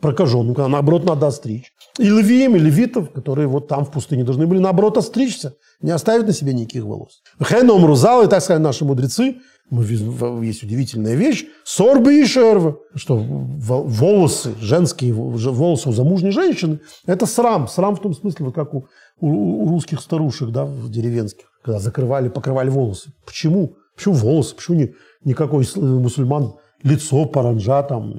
[0.00, 1.72] прокаженным, когда наоборот надо остричь.
[1.98, 6.26] И левием, и левитов, которые вот там в пустыне должны были наоборот остричься, не оставить
[6.26, 7.22] на себе никаких волос.
[7.38, 9.36] Хэном Рузал, и так сказали наши мудрецы,
[9.70, 17.68] есть удивительная вещь, сорбы и шервы, что волосы, женские волосы у замужней женщины, это срам.
[17.68, 18.86] Срам в том смысле, вот как у,
[19.20, 23.12] у, у русских старушек, да, в деревенских, когда закрывали, покрывали волосы.
[23.24, 23.76] Почему?
[23.96, 24.54] Почему волосы?
[24.54, 24.94] Почему не,
[25.24, 28.14] никакой мусульман лицо, паранжа там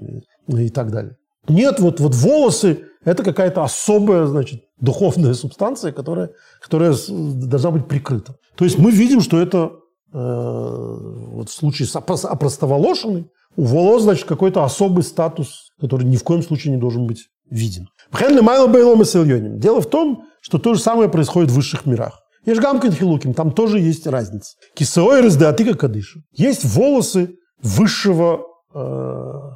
[0.47, 1.17] и так далее?
[1.47, 6.31] Нет, вот, вот волосы– это какая-то особая, значит, духовная субстанция, которая,
[6.61, 8.35] которая должна быть прикрыта.
[8.55, 9.71] То есть мы видим, что это
[10.13, 16.43] вот в случае с опростоволошенной у волос, значит, какой-то особый статус, который ни в коем
[16.43, 17.87] случае не должен быть виден.
[19.59, 22.19] Дело в том, что то же самое происходит в высших мирах.
[22.45, 24.55] Ешгамкин Хилуким, там тоже есть разница.
[24.75, 26.19] Кисеой раздатыка кадыша.
[26.33, 28.41] Есть волосы высшего
[28.73, 28.79] э,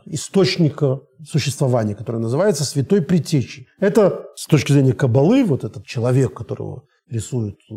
[0.06, 3.68] источника существования, который называется святой притечей.
[3.80, 7.76] Это с точки зрения кабалы, вот этот человек, которого рисуют э,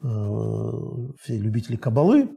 [0.00, 2.28] все любители кабалы,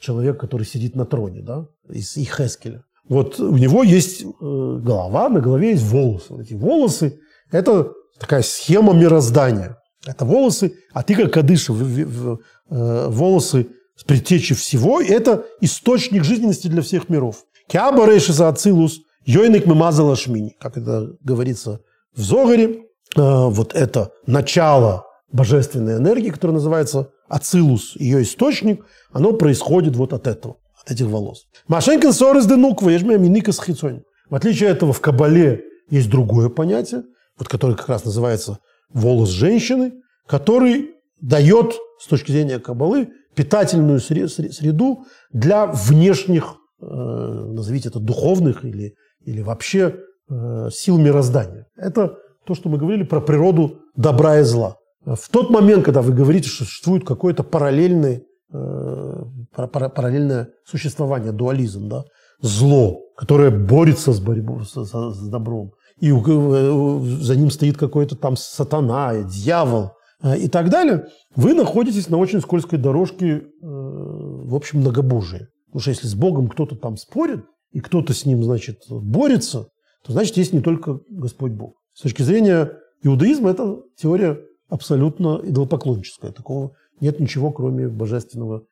[0.00, 2.84] человек, который сидит на троне, да, из Ихескеля.
[3.08, 6.34] Вот у него есть э, голова, на голове есть волосы.
[6.40, 7.18] Эти волосы–
[7.50, 9.78] это такая схема мироздания.
[10.06, 16.82] Это волосы, а ты как кадыша, э, волосы с предтечи всего, это источник жизненности для
[16.82, 17.44] всех миров.
[17.66, 21.80] Киаба за ацилус, йойник мемазала шмини, как это говорится
[22.14, 22.84] в Зогаре.
[23.16, 30.26] Э, вот это начало божественной энергии, которая называется ацилус, ее источник, оно происходит вот от
[30.26, 31.46] этого, от этих волос.
[31.66, 37.04] Машенькин сорез денуква, ежме миника с В отличие от этого в Кабале есть другое понятие,
[37.38, 38.58] вот которое как раз называется
[38.92, 39.92] волос женщины,
[40.26, 48.94] который дает, с точки зрения Кабалы, питательную среду для внешних, э, назовите это, духовных или,
[49.24, 49.96] или вообще
[50.30, 51.66] э, сил мироздания.
[51.76, 52.16] Это
[52.46, 54.76] то, что мы говорили про природу добра и зла.
[55.14, 62.04] В тот момент, когда вы говорите, что существует какое-то параллельное, э, параллельное существование, дуализм, да,
[62.40, 69.22] зло, которое борется с, борьбой, с, с добром, и за ним стоит какой-то там сатана,
[69.22, 69.92] дьявол
[70.22, 75.48] э, и так далее, вы находитесь на очень скользкой дорожке, э, в общем, многобожия.
[75.66, 79.68] Потому что если с Богом кто-то там спорит, и кто-то с ним, значит, борется,
[80.04, 81.74] то значит, есть не только Господь Бог.
[81.92, 84.38] С точки зрения иудаизма, это теория
[84.68, 86.32] абсолютно идолопоклонническая.
[86.32, 88.64] Такого нет ничего, кроме божественного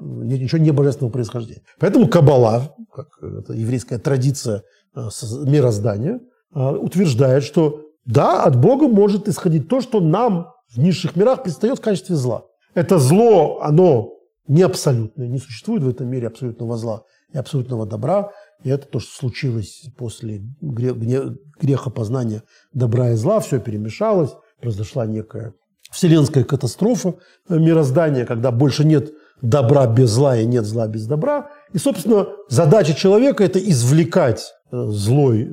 [0.00, 1.62] нет ничего не божественного происхождения.
[1.78, 5.08] Поэтому Каббала, как это еврейская традиция э,
[5.46, 6.20] мироздания,
[6.52, 11.78] а, утверждает, что да, от Бога может исходить то, что нам в низших мирах предстает
[11.78, 12.44] в качестве зла.
[12.74, 14.14] Это зло, оно
[14.48, 18.30] не абсолютное, не существует в этом мире абсолютного зла и абсолютного добра.
[18.64, 22.42] И это то, что случилось после греха познания
[22.72, 25.54] добра и зла, все перемешалось, произошла некая
[25.90, 27.14] вселенская катастрофа
[27.48, 31.50] мироздания, когда больше нет добра без зла и нет зла без добра.
[31.72, 35.48] И, собственно, задача человека– это извлекать э, злой, э,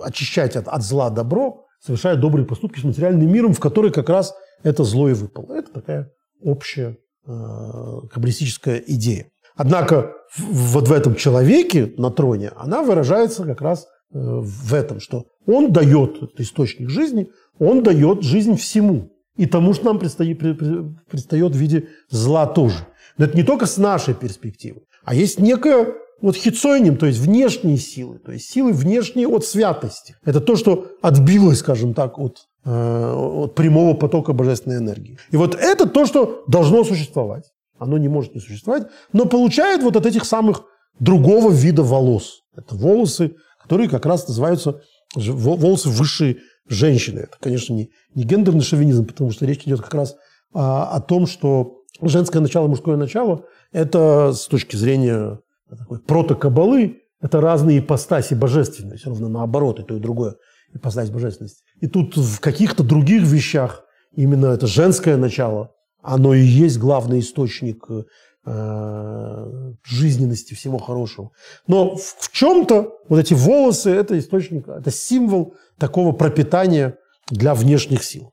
[0.00, 4.34] очищать от, от зла добро, совершая добрые поступки с материальным миром, в который как раз
[4.62, 5.54] это зло и выпало.
[5.54, 6.12] Это такая
[6.42, 7.32] общая э,
[8.10, 9.30] каббалистическая идея.
[9.56, 15.26] Однако вот в этом человеке на троне она выражается как раз э, в этом, что
[15.46, 19.10] он дает, это источник жизни, он дает жизнь всему.
[19.36, 22.86] И тому, что нам предстоит, предстает в виде зла тоже.
[23.16, 27.78] Но это не только с нашей перспективы, а есть некая вот хитсойним, то есть внешние
[27.78, 30.16] силы, то есть силы внешние от святости.
[30.24, 35.18] Это то, что отбилось, скажем так, от, э, от прямого потока божественной энергии.
[35.30, 37.44] И вот это то, что должно существовать.
[37.78, 40.64] Оно не может не существовать, но получает вот от этих самых
[40.98, 42.42] другого вида волос.
[42.54, 43.36] Это волосы,
[43.70, 44.80] которые как раз называются
[45.14, 47.20] волосы высшей женщины.
[47.20, 50.16] Это, конечно, не, не гендерный шовинизм, потому что речь идет как раз
[50.52, 57.02] а, о том, что женское начало и мужское начало– это с точки зрения такой протокабалы,
[57.20, 60.34] это разные ипостаси божественной, все равно наоборот, и то, и другое
[60.74, 61.62] ипостась божественности.
[61.80, 63.84] И тут в каких-то других вещах
[64.16, 65.70] именно это женское начало,
[66.02, 68.02] оно и есть главный источник э,
[69.84, 71.30] жизненности всего хорошего.
[71.66, 76.96] Но в, чем-то вот эти волосы– это источник, это символ такого пропитания
[77.28, 78.32] для внешних сил.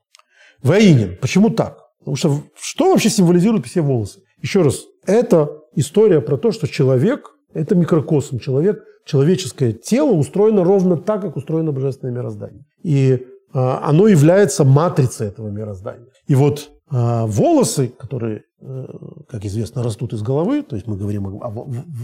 [0.62, 1.16] Воинин.
[1.20, 1.88] Почему так?
[1.98, 4.20] Потому что что вообще символизируют все волосы?
[4.40, 8.38] Еще раз, это история про то, что человек– это микрокосм.
[8.38, 12.64] Человек, человеческое тело устроено ровно так, как устроено божественное мироздание.
[12.82, 16.08] И а, оно является матрицей этого мироздания.
[16.26, 21.26] И вот а, волосы, которые, э, как известно, растут из головы, то есть мы говорим
[21.26, 21.50] о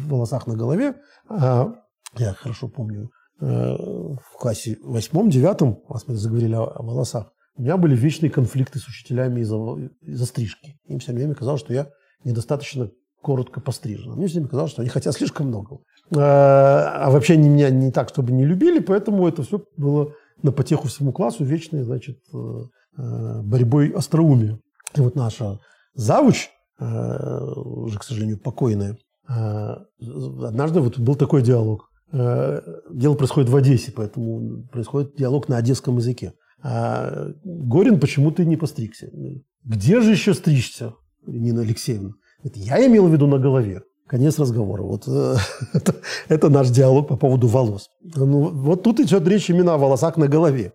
[0.07, 0.95] волосах на голове,
[1.29, 1.73] а,
[2.17, 7.97] я хорошо помню, э, в классе восьмом-девятом, раз мы заговорили о волосах, у меня были
[7.97, 9.57] вечные конфликты с учителями из-за
[10.01, 10.77] из стрижки.
[10.87, 11.89] Им все время казалось, что я
[12.25, 12.91] недостаточно
[13.23, 14.17] коротко пострижена.
[14.17, 15.79] Мне всегда казалось, что они хотят слишком много.
[16.15, 20.53] А, а вообще они меня не так, чтобы не любили, поэтому это все было на
[20.53, 22.39] потеху всему классу вечной, значит, э,
[22.99, 24.59] э, борьбой остроумия.
[24.95, 25.61] И вот наша
[25.95, 31.89] завуч, э, уже, к сожалению, покойная, однажды вот был такой диалог.
[32.13, 36.35] Дело происходит в Одессе, поэтому происходит диалог на одесском языке.
[36.63, 39.09] А Горин почему-то не постригся.
[39.65, 40.95] Где же еще стричься,
[41.27, 42.13] Нина Алексеевна?
[42.43, 43.83] Это я имел в виду на голове.
[44.07, 44.83] Конец разговора.
[44.83, 45.37] Вот э,
[45.73, 45.95] это,
[46.29, 47.89] это наш диалог по поводу волос.
[48.03, 50.75] Ну, вот тут идет речь именно о волосах на голове.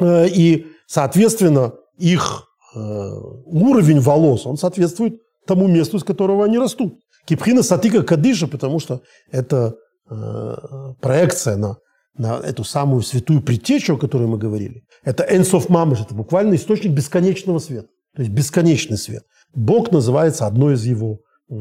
[0.00, 6.98] Э, и, соответственно, их э, уровень волос, он соответствует тому месту, из которого они растут.
[7.26, 9.76] Кипхина сатика кадыша, потому что это
[10.10, 10.54] э,
[11.00, 11.78] проекция на,
[12.16, 14.82] на эту самую святую предтечу, о которой мы говорили.
[15.04, 17.88] Это энсов мамыш, это буквально источник бесконечного света.
[18.14, 19.24] То есть бесконечный свет.
[19.54, 21.20] Бог называется одной из его,
[21.50, 21.54] э,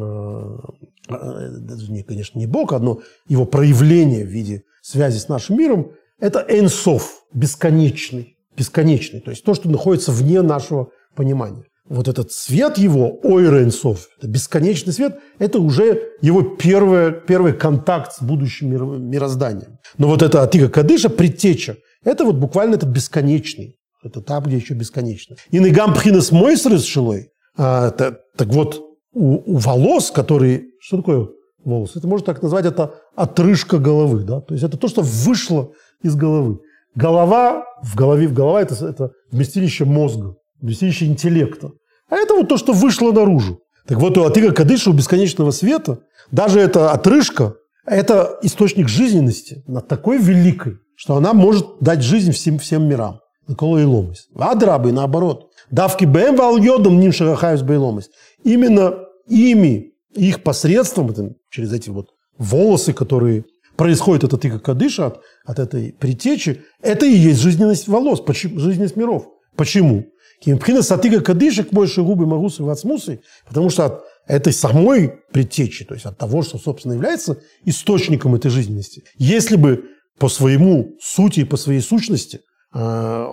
[1.09, 1.49] э,
[1.89, 7.24] не, конечно, не Бог, одно его проявление в виде связи с нашим миром, это энсов,
[7.34, 11.64] бесконечный, бесконечный, то есть то, что находится вне нашего понимания.
[11.89, 18.22] Вот этот свет его, ойра это бесконечный свет, это уже его первый, первый контакт с
[18.22, 18.70] будущим
[19.10, 19.80] мирозданием.
[19.97, 21.76] Но вот это Атига Кадыша, предтеча,
[22.06, 25.36] это вот буквально этот бесконечный, это там, где еще бесконечно.
[25.51, 28.82] И негам пхинес мойсрес шилой, а, так, так вот,
[29.14, 30.66] у, у волос, которые...
[30.80, 31.28] Что такое
[31.64, 31.95] волос?
[31.95, 34.24] Это можно так назвать, это отрыжка головы.
[34.24, 34.41] Да?
[34.41, 36.60] То есть это то, что вышло из головы.
[36.96, 41.72] Голова, в голове, в голова это, это вместилище мозга, вместилище интеллекта.
[42.10, 43.60] А это вот то, что вышло наружу.
[43.88, 46.00] Так вот, у Атыга Кадыша, у бесконечного света,
[46.32, 52.60] даже эта отрыжка, это источник жизненности над такой великой, что она может дать жизнь всем,
[52.60, 53.20] всем мирам.
[53.58, 54.30] Кола и ломость.
[54.36, 55.50] Адрабы, наоборот.
[55.70, 58.12] Давки бэм вал йодом ним шарахаюс бейломость.
[58.44, 61.14] Именно ими, их посредством,
[61.50, 63.44] через эти вот волосы, которые
[63.84, 68.96] происходят от этой кадыша, от, от этой притечи, это и есть жизненность волос, почему, жизненность
[68.96, 69.28] миров.
[69.56, 70.06] Почему?
[70.42, 76.06] Кимпхина сатыга кадышек больше губы магусы вацмусы, потому что от этой самой предтечи, то есть
[76.06, 79.04] от того, что, собственно, является источником этой жизненности.
[79.18, 79.86] Если бы
[80.18, 82.42] по своему сути и по своей сущности–
[82.74, 83.28] Э,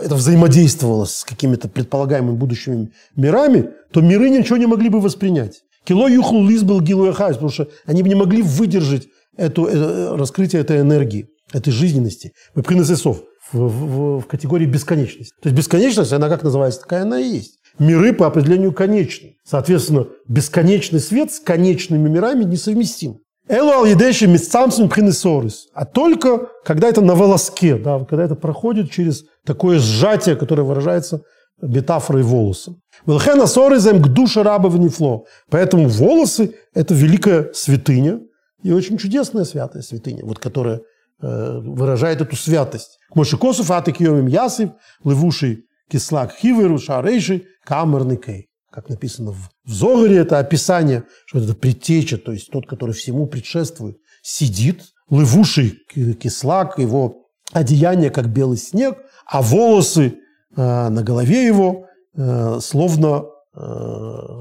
[0.00, 5.62] это взаимодействовало с какими-то предполагаемыми будущими мирами, то миры ничего не могли бы воспринять.
[5.84, 10.62] Кило юхлу лис был гилу потому что они бы не могли выдержать эту, это, раскрытие
[10.62, 12.32] этой энергии, этой жизненности.
[12.54, 13.22] Принесесов
[13.52, 15.34] в, в, в категории бесконечности.
[15.42, 17.58] То есть бесконечность, она как называется, такая она и есть.
[17.78, 19.36] Миры по определению конечны.
[19.44, 23.18] Соответственно, бесконечный свет с конечными мирами несовместим.
[23.48, 25.66] Элуал едеши мисцамсим принесорис.
[25.74, 31.22] А только когда это на волоске, да, когда это проходит через такое сжатие, которое выражается
[31.60, 32.74] метафорой волоса.
[33.06, 35.24] Велхена соризем к душе раба внефло.
[35.50, 38.20] Поэтому волосы– это великая святыня
[38.64, 40.80] и очень чудесная святая святыня, вот которая
[41.20, 42.98] э, выражает эту святость.
[43.14, 44.70] Мошикосов атакиомим ясив,
[45.04, 52.18] левуший кислак хиверу, шарейший, камерный кей как написано в Зогаре, это описание, что это предтеча,
[52.18, 55.78] то есть тот, который всему предшествует, сидит, лывуший
[56.20, 60.16] кислак, его одеяние, как белый снег, а волосы
[60.56, 61.86] э, на голове его
[62.16, 63.26] э, словно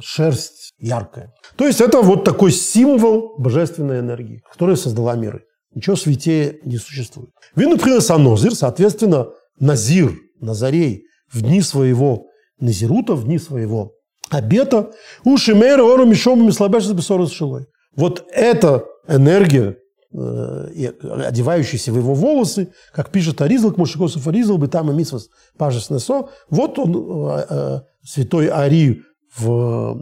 [0.02, 1.34] шерсть яркая.
[1.56, 5.44] То есть это вот такой символ божественной энергии, которая создала миры.
[5.76, 7.30] Ничего святее не существует.
[7.56, 9.28] Вину принес Анозир, соответственно,
[9.60, 12.28] Назир, Назарей, в дни своего
[12.60, 13.94] Назирута, в дни своего
[14.30, 14.92] обета,
[15.24, 17.66] у Шимейра ору мишом слабешься бессорос шилой.
[17.96, 19.78] Вот эта энергия,
[20.14, 20.92] э,
[21.26, 26.30] одевающаяся в его волосы, как пишет Аризл, Мушикосов Аризл, бы там и митсвас пажес несо,
[26.50, 29.02] вот он, э, э, святой Ари
[29.36, 30.02] в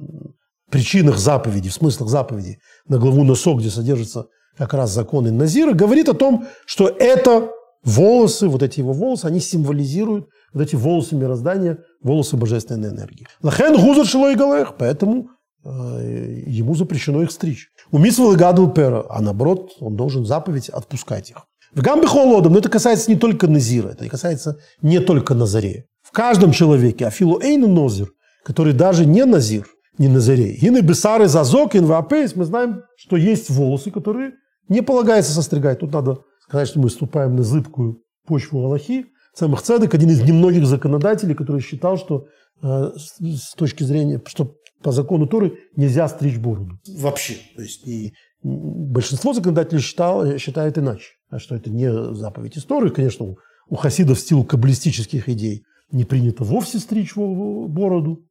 [0.69, 4.27] причинах заповеди, в смыслах заповеди на главу Носо, где содержатся
[4.57, 7.49] как раз законы Назира, говорит о том, что это
[7.83, 13.27] волосы, вот эти его волосы, они символизируют вот эти волосы мироздания, волосы божественной энергии.
[13.41, 15.29] Лахен гузар шилой галех, поэтому
[15.63, 17.69] э, ему запрещено их стричь.
[17.91, 21.37] У мисвал гадал пера, а наоборот, он должен заповедь отпускать их.
[21.73, 25.85] В гамбе холодом, но это касается не только Назира, это касается не только Назарея.
[26.11, 28.11] В каждом человеке, афилу эйну нозир,
[28.43, 29.65] который даже не Назир,
[29.97, 30.57] не Назарей.
[30.61, 34.33] Ины бесары зазок, инвапейс, мы знаем, что есть волосы, которые
[34.67, 35.79] не полагается состригать.
[35.79, 40.67] Тут надо сказать, что мы ступаем на зыбкую почву Аллахи, Самых Цадек, один из немногих
[40.67, 42.25] законодателей, который считал, что
[42.61, 46.77] э, с точки зрения, что по закону Торы нельзя стричь бороду.
[46.97, 47.37] Вообще.
[47.55, 51.11] То есть и большинство законодателей считал, считает иначе.
[51.29, 52.89] А что это не заповедь истории.
[52.89, 53.37] Конечно,
[53.69, 58.25] у, хасидов в стилу каббалистических идей не принято вовсе стричь бороду.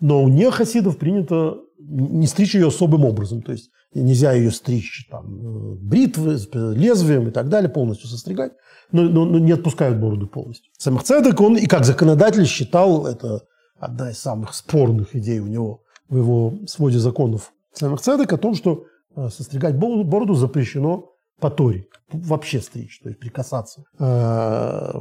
[0.00, 3.42] Но у нехасидов принято не стричь ее особым образом.
[3.42, 6.38] То есть нельзя ее стричь там, э, бритвы,
[6.74, 8.52] лезвием и так далее, полностью состригать,
[8.92, 10.70] но, но, но не отпускают бороду полностью.
[10.78, 13.42] Самохцедек, он и как законодатель считал, это
[13.78, 18.84] одна из самых спорных идей у него в его своде законов Самохцедек, о том, что
[19.14, 21.86] э, состригать бороду запрещено по Торе.
[22.12, 24.92] Вообще стричь, то есть прикасаться э,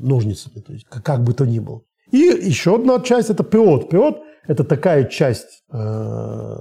[0.00, 1.82] ножницами, то есть как, бы то ни было.
[2.12, 3.90] И еще одна часть– это пиот.
[3.90, 6.56] Пиот– это такая часть э,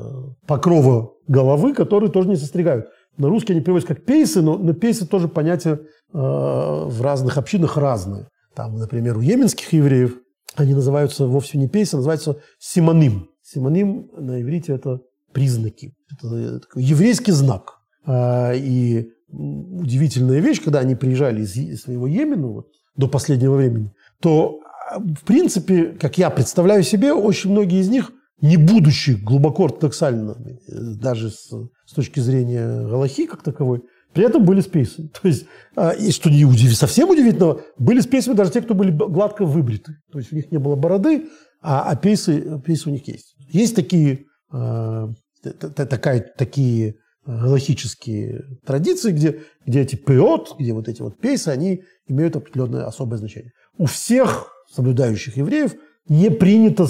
[0.48, 2.88] покрова головы, которые тоже не состригают.
[3.18, 5.80] На русский они переводят как пейсы, но, но пейсы тоже понятие э,
[6.14, 8.28] в разных общинах разное.
[8.56, 10.18] Там, например, у йеменских евреев
[10.56, 13.30] они называются вовсе не пейсы, а называются симоним.
[13.44, 15.02] Симоним на иврите– это
[15.34, 15.94] признаки.
[16.12, 17.76] Это такой еврейский знак.
[18.06, 23.92] А, и удивительная вещь, когда они приезжали из своего Йемена вот, до последнего времени,
[24.22, 29.66] то, а, в принципе, как я представляю себе, очень многие из них, не будучи глубоко
[29.66, 31.50] ортодоксальными, даже с,
[31.86, 33.84] с точки зрения Галахи как таковой,
[34.14, 35.10] при этом были спейсы.
[35.22, 35.46] То есть,
[35.76, 36.76] а, и что не удив...
[36.76, 39.98] совсем удивительно, были спейсами даже те, кто были гладко выбриты.
[40.12, 41.28] То есть у них не было бороды,
[41.62, 43.36] а, а пейсы, пейсы у них есть.
[43.50, 45.08] Есть такие, э,
[45.76, 46.96] такая, такие
[47.26, 53.18] галахические традиции, где, где эти пиот, где вот эти вот пейсы, они имеют определенное особое
[53.18, 53.52] значение.
[53.78, 55.76] У всех соблюдающих евреев
[56.08, 56.88] не принято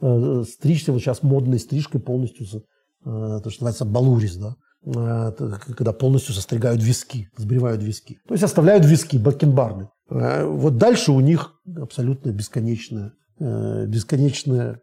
[0.00, 2.60] э, стричься вот сейчас модной стрижкой полностью, э,
[3.04, 5.32] то, что называется балурис, да, э,
[5.74, 8.18] когда полностью состригают виски, сбривают виски.
[8.26, 9.88] То есть оставляют виски, бакенбарды.
[10.10, 14.80] Э, вот дальше у них абсолютно бесконечное, бесконечное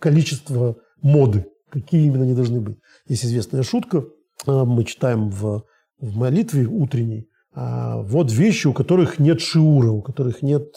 [0.00, 2.76] количество моды, какие именно они должны быть.
[3.06, 4.04] Есть известная шутка–
[4.46, 5.64] мы читаем в,
[6.00, 10.76] в молитве утренней, а, вот вещи, у которых нет шиура, у которых нет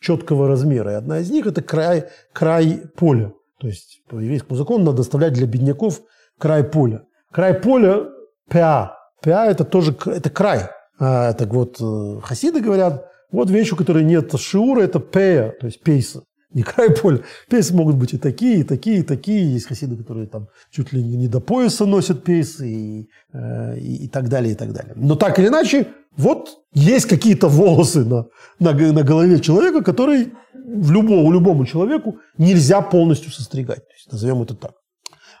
[0.00, 0.92] четкого размера.
[0.92, 3.32] И одна из них– это край, край поля.
[3.60, 6.00] То есть по еврейскому закону надо оставлять для бедняков
[6.38, 7.04] край поля.
[7.30, 8.08] Край поля–
[8.50, 8.96] пя.
[9.22, 10.70] Пя– это тоже это край.
[10.98, 15.66] А, так вот, э, хасиды говорят, вот вещь, у которой нет шиура– это пея, то
[15.66, 16.24] есть пейса
[16.54, 17.20] не край поля.
[17.48, 19.52] Пейсы могут быть и такие, и такие, и такие.
[19.52, 24.08] Есть хасиды, которые там чуть ли не до пояса носят пейсы и, э, и, и
[24.08, 24.92] так далее, и так далее.
[24.96, 28.26] Но так или иначе, вот есть какие-то волосы на,
[28.58, 33.86] на, на голове человека, которые в любому, любому человеку нельзя полностью состригать.
[33.88, 34.72] То есть, назовем это так.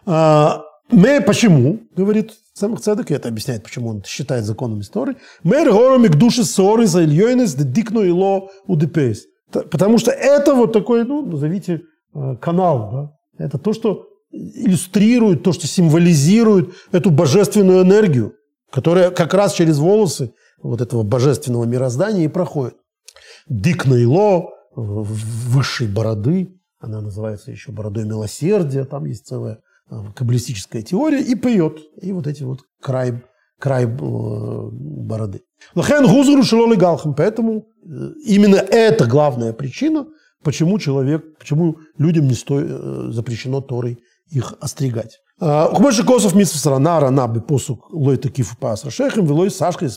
[0.06, 5.16] А, мы почему, говорит Самых Цедек, и это объясняет, почему он считает законом истории.
[5.42, 9.24] Мэр горомик души ссоры за ильёйнес, дикно ило удепейс.
[9.52, 11.82] Потому что это вот такой, ну, назовите,
[12.14, 12.90] э, канал.
[13.38, 13.44] Да?
[13.44, 18.34] Это то, что иллюстрирует, то, что символизирует эту божественную энергию,
[18.70, 20.32] которая как раз через волосы
[20.62, 22.76] вот этого божественного мироздания и проходит.
[23.48, 31.20] Дик Наило, высшей бороды, она называется еще бородой милосердия, там есть целая э, каббалистическая теория,
[31.20, 31.78] и поет.
[32.00, 33.22] И вот эти вот край,
[33.58, 35.42] край э, бороды.
[35.74, 37.14] Лахен гузуру шелоли галхам.
[37.14, 40.06] Поэтому именно это главная причина,
[40.42, 43.98] почему человек, почему людям не сто, э, запрещено Торой
[44.30, 45.18] их остригать.
[45.40, 49.50] А, Ухмыши косов мисс страна рана бы посук лой такив пас рашехим велой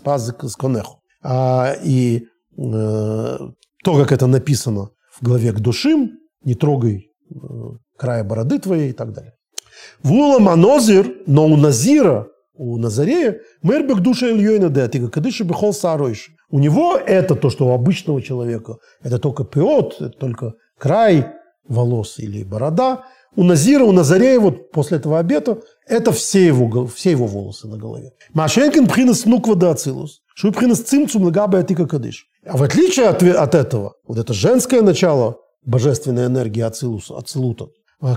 [0.04, 1.02] пас с конеху.
[1.24, 2.26] А, и
[2.58, 3.38] э,
[3.84, 7.12] то, как это написано в главе к душим, не трогай
[7.98, 9.34] края бороды твоей и так далее.
[10.04, 12.28] Вула манозир, но у Назира
[12.58, 16.30] у Назарея, Мербек душа Ильёйна Детига, Кадыша Бехол Саройш.
[16.50, 18.78] У него это то, что у обычного человека.
[19.04, 21.28] Это только пиот, это только край
[21.68, 23.04] волос или борода.
[23.36, 27.78] У Назира, у Назарея, вот после этого обета, это все его, все его волосы на
[27.78, 28.12] голове.
[28.34, 30.22] Машенкин пхинас нуква да ацилус.
[30.36, 32.28] Шуй пхинас цимцум лагаба атика кадыш.
[32.46, 37.68] А в отличие от, от этого, вот это женское начало божественной энергии ацилуса, ацилута,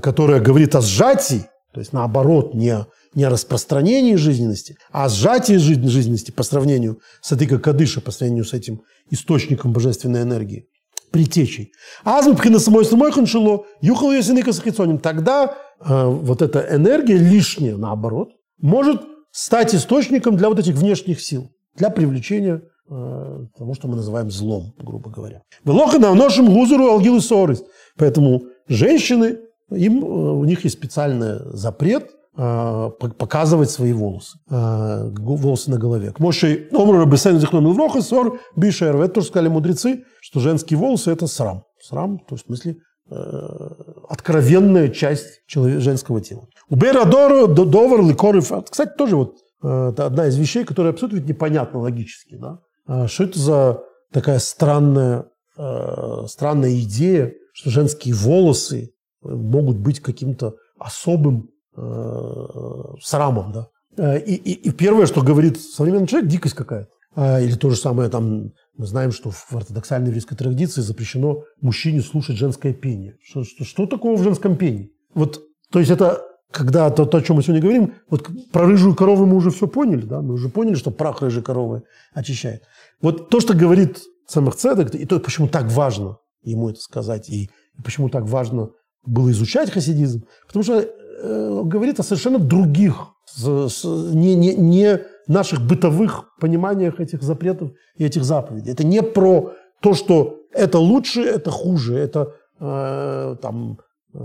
[0.03, 2.87] которая говорит о сжатии, то есть наоборот, не
[3.19, 8.45] не о распространении жизненности, а о сжатии жизненности по сравнению с Адыка Кадыша, по сравнению
[8.45, 10.69] с этим источником божественной энергии,
[11.11, 11.73] притечей.
[12.05, 15.01] Азмпхина самой самой ханшило, юхал ясеника сахицоним.
[15.01, 18.29] Тогда э, вот эта энергия лишняя, наоборот,
[18.61, 19.03] может
[19.33, 24.75] стать источником для вот этих внешних сил, для привлечения э, того, что мы называем злом,
[24.79, 25.43] грубо говоря.
[25.65, 27.65] Велоха на ношем гузуру алгилы сорис.
[27.97, 29.39] Поэтому женщины,
[29.73, 36.13] им, э, у них есть специальный запрет показывать свои волосы, а, волосы на голове.
[36.13, 38.95] К Моше Омру Рабесен Зихнон Вроха Сор Бишер.
[38.95, 41.65] Это тоже сказали мудрецы, что женские волосы– это срам.
[41.83, 42.77] Срам, то есть в смысле
[43.11, 43.17] э,
[44.09, 46.47] откровенная часть женского тела.
[46.69, 48.53] У Берадора Довар Ликоров.
[48.71, 49.35] Кстати, тоже вот
[49.65, 52.37] э, это одна из вещей, которая абсолютно непонятна логически.
[52.37, 52.61] Да?
[52.87, 53.81] А что это за
[54.13, 55.27] такая странная,
[55.57, 63.53] э, странная идея, что женские волосы могут быть каким-то особым э, срамом.
[63.53, 63.69] Да?
[63.97, 66.91] Э, и, и, и первое, что говорит современный человек, дикость какая-то.
[67.15, 72.01] А, или то же самое, там, мы знаем, что в ортодоксальной еврейской традиции запрещено мужчине
[72.01, 73.17] слушать женское пение.
[73.23, 74.93] Что, что, что такого в женском пении?
[75.15, 78.95] Вот, то есть это когда то, то, о чем мы сегодня говорим, вот про рыжую
[78.95, 81.83] корову мы уже все поняли, да, мы уже поняли, что прах рыжей коровы
[82.15, 82.63] очищает.
[83.03, 87.51] Вот то, что говорит Самых Цедек, и то, почему так важно ему это сказать, и,
[87.79, 88.71] и почему так важно
[89.05, 90.89] было изучать хасидизм, потому что
[91.23, 93.09] говорит о совершенно других,
[93.45, 98.73] не, не, не наших бытовых пониманиях этих запретов и этих заповедей.
[98.73, 103.79] Это не про то, что это лучше, это хуже, это э, там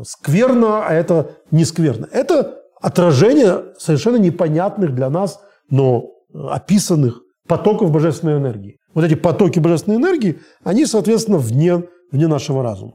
[0.03, 2.07] скверно, а это не скверно.
[2.11, 5.39] Это отражение совершенно непонятных для нас,
[5.69, 8.77] но описанных потоков божественной энергии.
[8.93, 12.93] Вот эти потоки божественной энергии, они, соответственно, вне, вне нашего разума.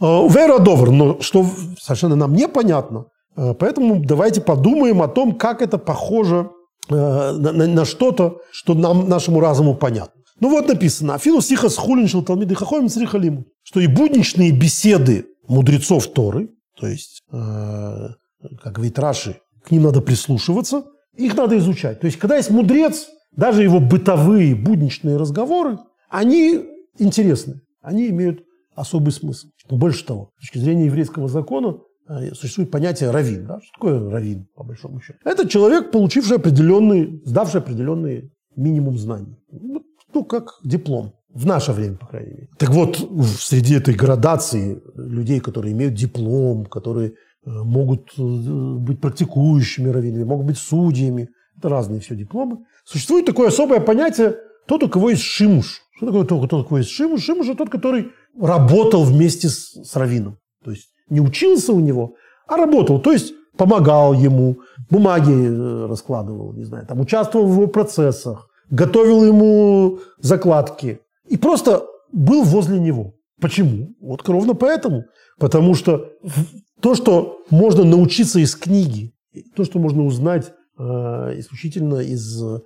[0.00, 1.46] Э, Вера Довр, но что
[1.80, 6.50] совершенно нам непонятно, э, поэтому давайте подумаем о том, как это похоже
[6.88, 10.20] э, на, на, на что-то, что нам, нашему разуму понятно.
[10.40, 16.08] Ну вот написано, Афилу сиха схулин шел талмиды хахоим срихалиму, что и будничные беседы мудрецов
[16.08, 18.08] Торы, то есть, э,
[18.62, 20.84] как говорит Раши, к ним надо прислушиваться,
[21.16, 22.00] их надо изучать.
[22.00, 23.06] То есть, когда есть мудрец,
[23.36, 25.78] даже его бытовые, будничные разговоры,
[26.10, 26.64] они
[26.98, 28.40] интересны, они имеют
[28.74, 29.48] особый смысл.
[29.70, 31.78] Больше того, с точки зрения еврейского закона, э,
[32.34, 33.46] существует понятие равин.
[33.46, 33.60] Да?
[33.60, 35.18] Что такое равин, по большому счету?
[35.24, 39.36] Это человек, получивший определенный, сдавший определенный минимум знаний.
[39.50, 39.82] Ну,
[40.14, 41.14] ну как диплом.
[41.28, 42.48] В наше время, по крайней мере.
[42.58, 42.98] Так вот,
[43.38, 50.46] среди этой градации людей, которые имеют диплом, которые э, могут э, быть практикующими раввинами, могут
[50.46, 54.36] быть судьями, это разные все дипломы, существует такое особое понятие
[54.66, 55.80] тот, у кого есть шимуш.
[55.96, 57.22] Что такое тот, у кого есть шимуш?
[57.22, 60.38] Шимуш– это тот, который работал вместе с, с раввином.
[60.64, 62.14] То есть не учился у него,
[62.46, 63.00] а работал.
[63.00, 64.60] То есть помогал ему,
[64.90, 71.84] бумаги э, раскладывал, не знаю, там, участвовал в его процессах, готовил ему закладки, и просто
[72.12, 73.14] был возле него.
[73.40, 73.94] Почему?
[74.00, 75.04] Вот ровно поэтому.
[75.38, 76.10] Потому что
[76.80, 79.12] то, что можно научиться из книги,
[79.54, 80.82] то, что можно узнать э,
[81.38, 82.58] исключительно из, э,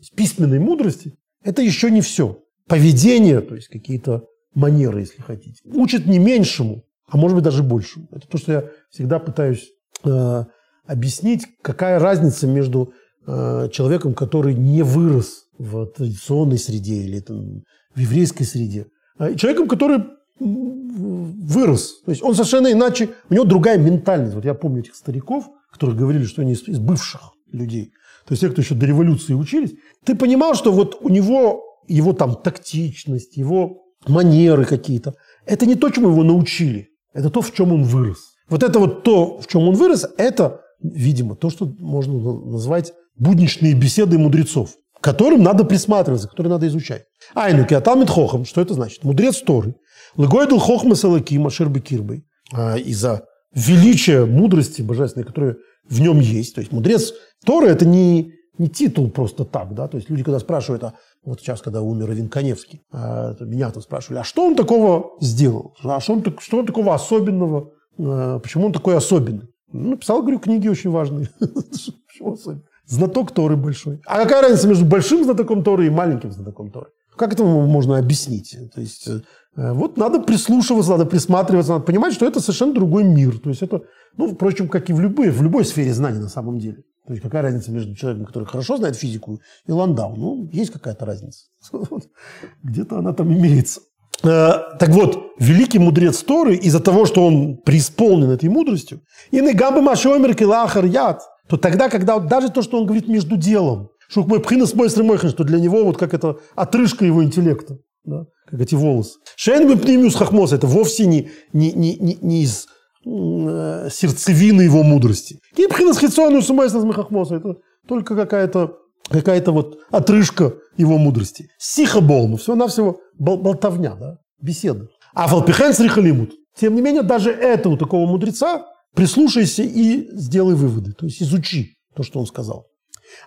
[0.00, 2.38] из письменной мудрости, это еще не все.
[2.68, 4.24] Поведение, то есть какие-то
[4.54, 8.08] манеры, если хотите, учат не меньшему, а может быть даже большему.
[8.12, 9.70] Это то, что я всегда пытаюсь
[10.04, 10.44] э,
[10.86, 12.92] объяснить, какая разница между
[13.26, 17.62] э, человеком, который не вырос в традиционной среде или там,
[17.94, 18.86] в еврейской среде.
[19.18, 20.04] А человеком, который
[20.40, 22.00] вырос.
[22.02, 24.34] То есть он совершенно иначе, у него другая ментальность.
[24.34, 27.92] Вот я помню этих стариков, которые говорили, что они из, из бывших людей.
[28.26, 29.74] То есть те, кто еще до революции учились.
[30.04, 35.14] Ты понимал, что вот у него его там тактичность, его манеры какие-то,
[35.46, 36.88] это не то, чему его научили.
[37.12, 38.18] Это то, в чем он вырос.
[38.48, 43.74] Вот это вот то, в чем он вырос, это, видимо, то, что можно назвать будничные
[43.74, 44.70] беседы мудрецов
[45.00, 47.04] которым надо присматриваться, которые надо изучать.
[47.34, 48.44] Айну киатамит хохам.
[48.44, 49.02] Что это значит?
[49.04, 49.74] Мудрец Торы.
[50.16, 52.22] Лыгойдл хохма салаки маширбы кирбы.
[52.52, 53.24] А, из-за
[53.54, 55.56] величия мудрости божественной, которая
[55.88, 56.54] в нем есть.
[56.54, 57.12] То есть мудрец
[57.44, 59.74] Торы– это не, не титул просто так.
[59.74, 59.88] Да?
[59.88, 60.94] То есть люди, когда спрашивают, а
[61.24, 65.74] вот сейчас, когда умер Равин Каневский, а, меня-то спрашивали, а что он такого сделал?
[65.82, 67.72] А что он, что он такого особенного?
[67.98, 69.48] А, почему он такой особенный?
[69.72, 71.30] Ну, написал, говорю, книги очень важные.
[72.86, 74.00] Знаток Торы большой.
[74.06, 76.88] А какая разница между большим знатоком Торы и маленьким знатоком Торы?
[77.16, 78.56] Как это можно объяснить?
[78.74, 83.38] То есть, э, вот надо прислушиваться, надо присматриваться, надо понимать, что это совершенно другой мир.
[83.38, 83.82] То есть это,
[84.16, 86.82] ну, впрочем, как и в любой, в любой сфере знаний на самом деле.
[87.10, 90.14] То есть какая разница между человеком, который хорошо знает физику, и Ландау?
[90.14, 91.46] Ну, есть какая-то разница.
[92.62, 93.80] Где-то она там имеется.
[94.22, 99.00] Э, так вот, великий мудрец Торы, из-за того, что он преисполнен этой мудростью,
[99.32, 103.88] и негамбы машомер килахар яд, то тогда, когда даже то, что он говорит между делом,
[104.08, 108.60] что мой пхинас мой что для него вот как это отрыжка его интеллекта, да, как
[108.60, 109.18] эти волосы.
[109.34, 112.68] Шейн пнемиус хахмос, это вовсе не, не, не, не, из
[113.02, 115.38] сердцевины его мудрости.
[115.56, 117.56] Кипхинас хитсону сумайснас хахмоса, это
[117.88, 118.76] только какая-то
[119.08, 121.48] какая-то вот отрыжка его мудрости.
[121.58, 124.86] Сиха болму, всего-навсего бол, болтовня, да, беседа.
[125.14, 126.32] А фалпихен срихалимут.
[126.56, 130.92] Тем не менее, даже это у такого мудреца прислушайся и сделай выводы.
[130.92, 132.66] То есть изучи то, что он сказал.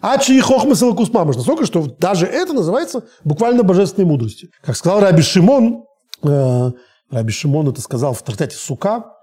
[0.01, 1.35] А чьи хохмы салакусмамыш.
[1.35, 4.49] Настолько, что даже это называется буквально божественной мудростью.
[4.61, 5.83] Как сказал Раби Шимон,
[6.23, 6.71] э,
[7.11, 9.22] Раби Шимон это сказал в трактате Сука, э,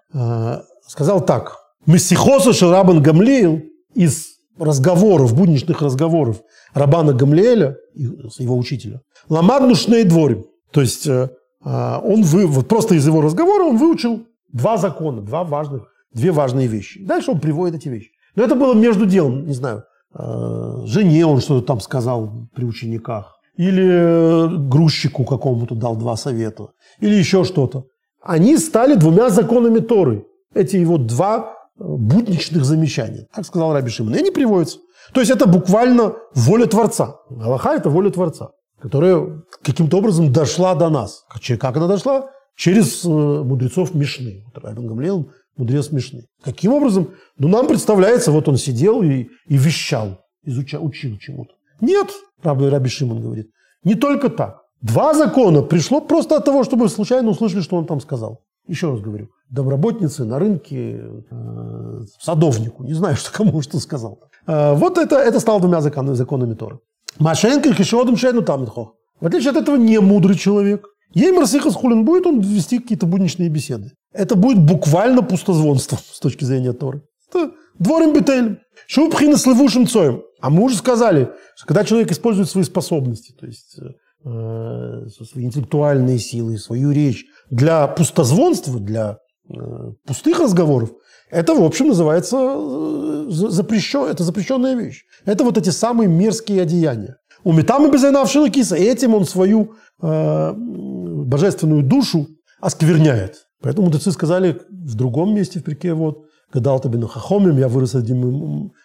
[0.87, 1.59] сказал так.
[1.87, 3.63] Мессихоса Шарабан Гамлеил
[3.95, 4.27] из
[4.59, 6.43] разговоров, будничных разговоров
[6.75, 10.45] Рабана Гамлеэля, его учителя, ламадну шней дворим.
[10.71, 11.31] То есть э,
[11.65, 16.33] э, он вы, вот просто из его разговора он выучил Два закона, два важных, две
[16.33, 17.05] важные вещи.
[17.05, 18.11] Дальше он приводит эти вещи.
[18.35, 19.85] Но это было между делом, не знаю,
[20.15, 26.69] э, жене он что-то там сказал при учениках, или грузчику какому-то дал два совета,
[27.01, 27.85] или еще что-то.
[28.23, 30.27] Они стали двумя законами Торы.
[30.55, 33.27] Эти его два э, будничных замечания.
[33.35, 34.15] Так сказал Раби Шимон.
[34.15, 34.79] И они приводятся.
[35.13, 37.17] То есть это буквально воля Творца.
[37.31, 38.51] Аллаха– это воля Творца,
[38.81, 41.25] которая каким-то образом дошла до нас.
[41.59, 42.31] Как она дошла?
[42.57, 44.45] Через э, мудрецов Мишны.
[44.47, 46.27] Вот Рабин мудрец Мишны.
[46.43, 47.15] Каким образом?
[47.39, 51.53] Ну, нам представляется, вот он сидел и, и вещал, изучал, учил чему-то.
[51.81, 52.09] Нет,
[52.43, 53.51] Раби Шимон говорит,
[53.85, 54.60] не только так.
[54.83, 58.41] Два закона пришло просто от того, чтобы случайно услышали, что он там сказал.
[58.67, 61.01] Еще раз говорю, домработнице на рынке,
[61.31, 64.21] э, садовнику, не знаю, что кому что сказал.
[64.47, 66.79] Э, вот это, это стало двумя законами, законами Торы.
[67.19, 70.87] Машенко хишодом шейну там В отличие от этого, не мудрый человек.
[71.13, 73.91] Ей Марсиха Хулин будет он вести какие-то будничные беседы.
[74.13, 77.03] Это будет буквально пустозвонство с точки зрения Торы.
[77.29, 78.59] Это дворим бетелем.
[78.87, 80.23] Шупхина с левушим цоем.
[80.41, 83.93] А мы уже сказали, что когда человек использует свои способности, то есть Э,
[84.23, 89.19] свои интеллектуальные силы, свою речь для пустозвонства, для
[89.49, 90.91] э, пустых разговоров,
[91.31, 95.05] это, в общем, называется э, запрещен, это запрещенная вещь.
[95.25, 97.17] Это вот эти самые мерзкие одеяния.
[97.45, 98.77] У Метама безайнавшила киса.
[98.77, 102.27] Этим он свою э, божественную душу
[102.61, 103.47] оскверняет.
[103.63, 108.15] Поэтому мудрецы сказали в другом месте в прике, вот, гадал тебе хахомим, я вырос среди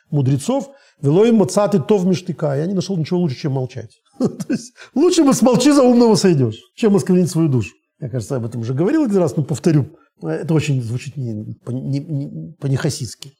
[0.09, 0.69] мудрецов,
[1.01, 2.55] велой мацаты тов миштыка.
[2.55, 3.91] Я не нашел ничего лучше, чем молчать.
[4.19, 7.75] То есть лучше бы смолчи, за умного сойдешь, чем осквернить свою душу.
[7.99, 9.97] Я, кажется, об этом уже говорил один раз, но повторю.
[10.21, 13.33] Это очень звучит не, не, не, по-нехасидски.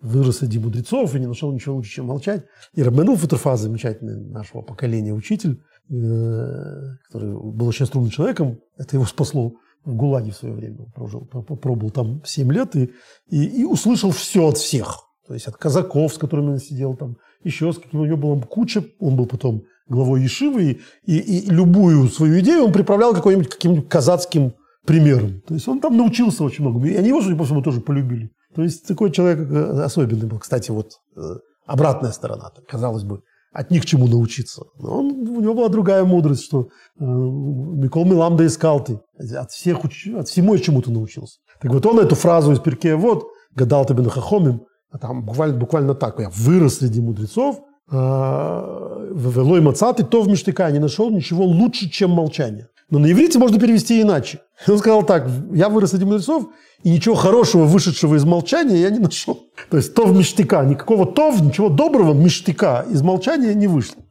[0.00, 2.44] Вырос среди мудрецов и не нашел ничего лучше, чем молчать.
[2.74, 9.04] И Рабменул Футерфа, замечательный нашего поколения учитель, э, который был очень струнным человеком, это его
[9.04, 9.52] спасло
[9.84, 10.86] в ГУЛАГе в свое время.
[10.94, 12.92] Прожил, пробовал там 7 лет и,
[13.28, 15.11] и, и услышал все от всех.
[15.32, 18.38] То есть от казаков, с которыми он сидел, там, еще с какими у него была
[18.42, 18.84] куча.
[19.00, 24.52] Он был потом главой Ешивы, и, и, любую свою идею он приправлял каким-нибудь каким казацким
[24.84, 25.40] примером.
[25.48, 26.84] То есть он там научился очень многому.
[26.84, 28.30] И они его, судя по всему, тоже полюбили.
[28.54, 30.38] То есть такой человек э, особенный был.
[30.38, 31.20] Кстати, вот э,
[31.64, 32.50] обратная сторона.
[32.68, 33.22] Казалось бы,
[33.54, 34.64] от них чему научиться.
[34.78, 36.64] Но он, у него была другая мудрость, что
[37.00, 39.00] э, Микол Миламда искал ты.
[39.34, 41.38] От, всех, от всему чему-то научился.
[41.62, 43.24] Так вот он эту фразу из Перкея вот,
[43.54, 44.62] гадал тебе на хахомим, а
[44.98, 51.10] там буквально, буквально так, я вырос среди мудрецов, Велой Мацаты, то в Миштыка не нашел
[51.10, 52.68] ничего лучше, чем молчание.
[52.90, 54.40] Но на иврите можно перевести иначе.
[54.68, 56.48] Он сказал так, я вырос среди мудрецов,
[56.82, 59.40] и ничего хорошего, вышедшего из молчания, я не нашел.
[59.70, 64.02] То есть то в миштыка, никакого то, ничего доброго миштыка из молчания не вышло.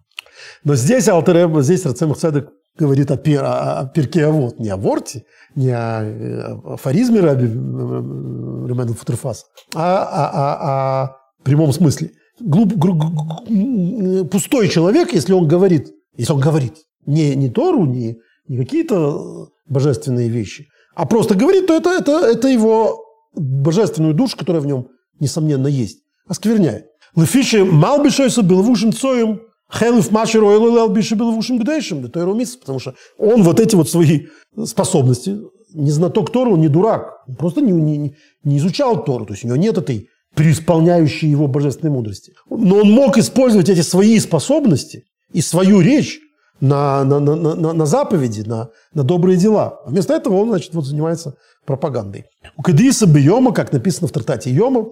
[0.63, 4.77] Но здесь Алтереб, здесь Рацемах Цедек говорит о, пер, о, перке а вот, не о
[4.77, 9.45] ворте, не о, о афоризме Раби Ремена Футерфаса,
[9.75, 16.33] а о, о, о прямом смысле глуп, гру, гру, пустой человек, если он говорит, если
[16.33, 18.17] он говорит не, не Тору, не,
[18.47, 23.03] не какие-то божественные вещи, а просто говорит, то это, это, это его
[23.33, 26.87] божественную душу, которая в нем, несомненно, есть, оскверняет.
[27.15, 29.41] Лефиши малбишойса белвушим цоем,
[29.73, 34.27] хелиф машер ойлэл биши белвушим бдейшим, да потому что он вот эти вот свои
[34.65, 35.39] способности,
[35.73, 39.47] не знаток Тору, не дурак, он просто не, не, не изучал Тору, то есть у
[39.47, 42.33] него нет этой преисполняющий его божественной мудрости.
[42.49, 45.03] Но он мог использовать эти свои способности
[45.33, 46.19] и свою речь
[46.61, 49.79] на, на, на, на, на заповеди, на, на добрые дела.
[49.85, 52.25] А вместо этого он, значит, вот занимается пропагандой.
[52.55, 54.85] У Кадиса Бьема, как написано в трактате Йома,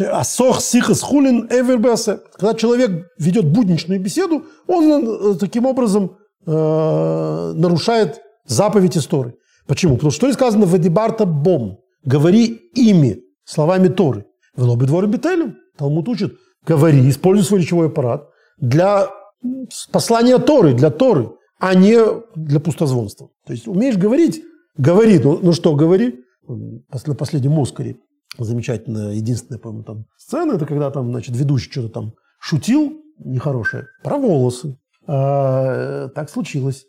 [0.00, 2.20] Асох сихас хулин эвербесе.
[2.38, 6.16] Когда человек ведет будничную беседу, он э, таким образом
[6.46, 9.34] э, нарушает заповедь истории.
[9.66, 9.94] Почему?
[9.94, 11.78] Потому что сказано в Эдибарта Бом.
[12.04, 14.26] Говори ими, словами Торы.
[14.54, 15.56] В лобби двор бителем.
[15.76, 16.34] Талмуд учит,
[16.66, 19.08] говори, используй свой речевой аппарат для
[19.92, 21.98] послания Торы, для Торы, а не
[22.34, 23.30] для пустозвонства.
[23.46, 24.42] То есть умеешь говорить,
[24.78, 25.18] говори.
[25.18, 26.20] Ну, ну что, говори.
[26.48, 27.96] На последнем Оскаре
[28.44, 34.18] замечательная, единственная, по-моему, там сцена, это когда там, значит, ведущий что-то там шутил нехорошее про
[34.18, 34.78] волосы.
[35.06, 36.86] А, так случилось.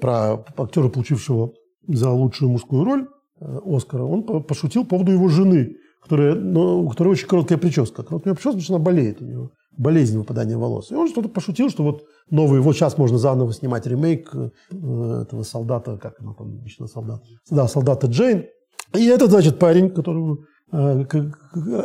[0.00, 1.54] Про актера, получившего
[1.88, 3.08] за лучшую мужскую роль
[3.40, 8.04] э, Оскара, он пошутил по поводу его жены, которая, ну, у которой очень короткая прическа.
[8.04, 9.50] Короткая прическа, потому что она болеет у нее.
[9.76, 10.92] Болезнь выпадания волос.
[10.92, 15.42] И он что-то пошутил, что вот новый, вот сейчас можно заново снимать ремейк э, этого
[15.42, 17.24] солдата, как она там, обычно солдат.
[17.50, 18.46] Да, солдата Джейн.
[18.94, 20.38] И этот, значит, парень, который
[20.72, 21.04] э,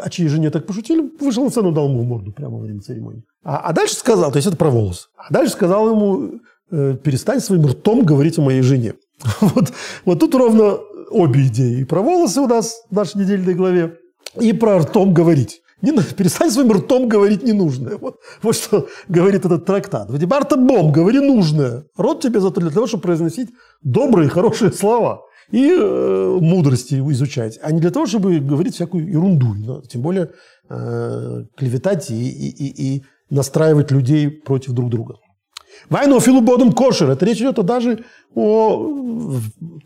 [0.02, 2.82] о чьей жене так пошутили, вышел на сцену, дал ему в морду прямо во время
[2.82, 3.24] церемонии.
[3.44, 5.10] А, а дальше сказал, то есть это про волос.
[5.18, 6.40] А дальше сказал ему,
[6.72, 8.96] э, перестань своим ртом говорить о моей жене.
[9.42, 9.72] Вот,
[10.06, 10.78] вот тут ровно
[11.10, 11.82] обе идеи.
[11.82, 13.98] И про волосы у нас в нашей недельной главе,
[14.40, 15.62] и про ртом говорить.
[15.82, 17.98] Не, перестань своим ртом говорить ненужное.
[17.98, 20.10] Вот, вот что говорит этот трактат.
[20.26, 21.86] Барта бом, говори нужное.
[21.96, 23.50] Рот тебе зато для того, чтобы произносить
[23.84, 29.54] добрые, хорошие слова и э, мудрости изучать, а не для того, чтобы говорить всякую ерунду,
[29.54, 30.32] но, тем более
[30.70, 35.16] э, клеветать и, и, и, и настраивать людей против друг друга.
[35.90, 37.10] Вайну филубодом кошер.
[37.10, 38.92] Это речь идет даже о...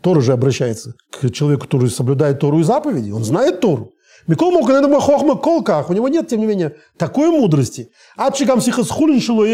[0.02, 3.10] Тора же обращается к человеку, который соблюдает Тору и заповеди.
[3.10, 3.92] Он знает Тору.
[4.26, 5.90] Микол Моканедама Хохма Колках.
[5.90, 7.90] У него нет, тем не менее, такой мудрости.
[8.16, 9.44] Адчикам сихасхулин шило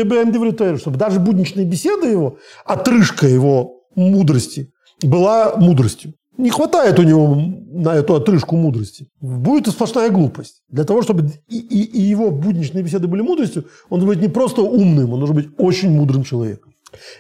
[0.79, 6.14] чтобы даже будничные беседы его, отрыжка его мудрости была мудростью.
[6.38, 9.09] Не хватает у него на эту отрыжку мудрости.
[9.20, 10.62] Будет сплошная глупость.
[10.68, 14.32] Для того, чтобы и, и, и его будничные беседы были мудростью, он должен быть не
[14.32, 16.72] просто умным, он должен быть очень мудрым человеком.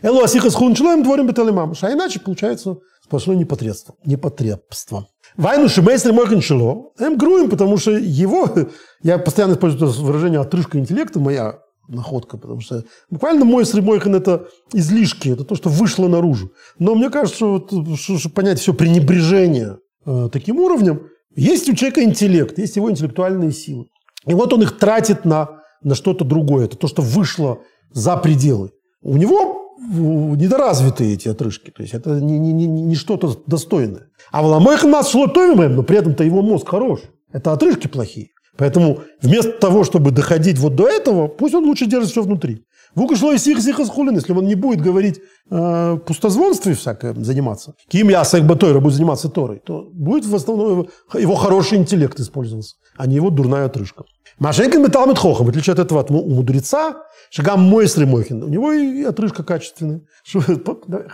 [0.02, 1.82] Элу асиха с хунчлоем дворим беталимамш.
[1.82, 3.94] А иначе получается сплошное непотребство.
[4.04, 5.06] непотребство.
[5.36, 6.90] Вайну шимейсли мойхеншило.
[6.98, 8.50] Эм груем, потому что его,
[9.02, 11.58] я постоянно использую это выражение отрыжка интеллекта, моя
[11.88, 16.52] находка, потому что буквально мой сремойхан– это излишки, это то, что вышло наружу.
[16.78, 22.58] Но мне кажется, вот, чтобы понять все пренебрежение э, таким уровнем, есть у человека интеллект,
[22.58, 23.86] есть его интеллектуальные силы.
[24.26, 26.64] И вот он их тратит на, на что-то другое.
[26.64, 27.60] Это то, что вышло
[27.92, 28.70] за пределы.
[29.02, 31.70] У него недоразвитые эти отрыжки.
[31.70, 34.08] То есть это не, не, не, не что-то достойное.
[34.32, 37.00] А в Ламойхан нас шло но при этом-то его мозг хорош.
[37.32, 38.30] Это отрыжки плохие.
[38.56, 42.64] Поэтому вместо того, чтобы доходить вот до этого, пусть он лучше держит все внутри.
[42.94, 48.08] Вука шло и сих сих если он не будет говорить э, пустозвонстве всякое заниматься, ким
[48.08, 52.76] я сек батойра будет заниматься Торой, то будет в основном его, его хороший интеллект использоваться,
[52.96, 54.04] а не его дурная отрыжка.
[54.38, 56.96] Машенькин металл хохом, в отличие от этого от мудреца,
[57.30, 60.00] шагам мой Мойхин, у него и отрыжка качественная.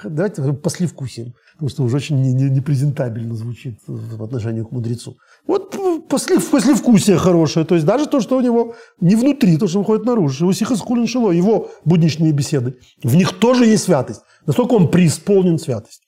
[0.05, 5.17] Давайте послевкусим потому что уже очень непрезентабельно звучит в отношении к мудрецу.
[5.47, 5.77] Вот
[6.09, 10.07] после, послевкусие хорошее, то есть даже то, что у него не внутри, то, что выходит
[10.07, 10.45] наружу.
[10.45, 14.23] Его сихаскулин шило, его будничные беседы, в них тоже есть святость.
[14.47, 16.03] Настолько он преисполнен святость.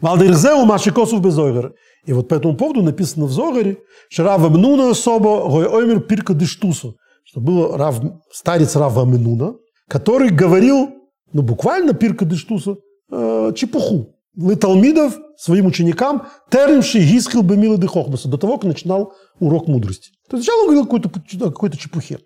[0.00, 1.74] Валдерзеу маши косов безойгер.
[2.06, 3.78] И вот по этому поводу написано в Зогаре,
[4.16, 9.54] Рав Мнуна особо гой оймер пирка дештуса, что был Рав, старец Рава Мнуна,
[9.88, 10.90] который говорил,
[11.32, 12.76] ну буквально пирка дештуса,
[13.10, 14.14] э, чепуху.
[14.60, 20.10] Талмидов своим ученикам термши гискил бы милы хохбаса, до того, как начинал урок мудрости.
[20.30, 21.08] То есть сначала он говорил какой-то
[21.50, 22.18] какой чепухе.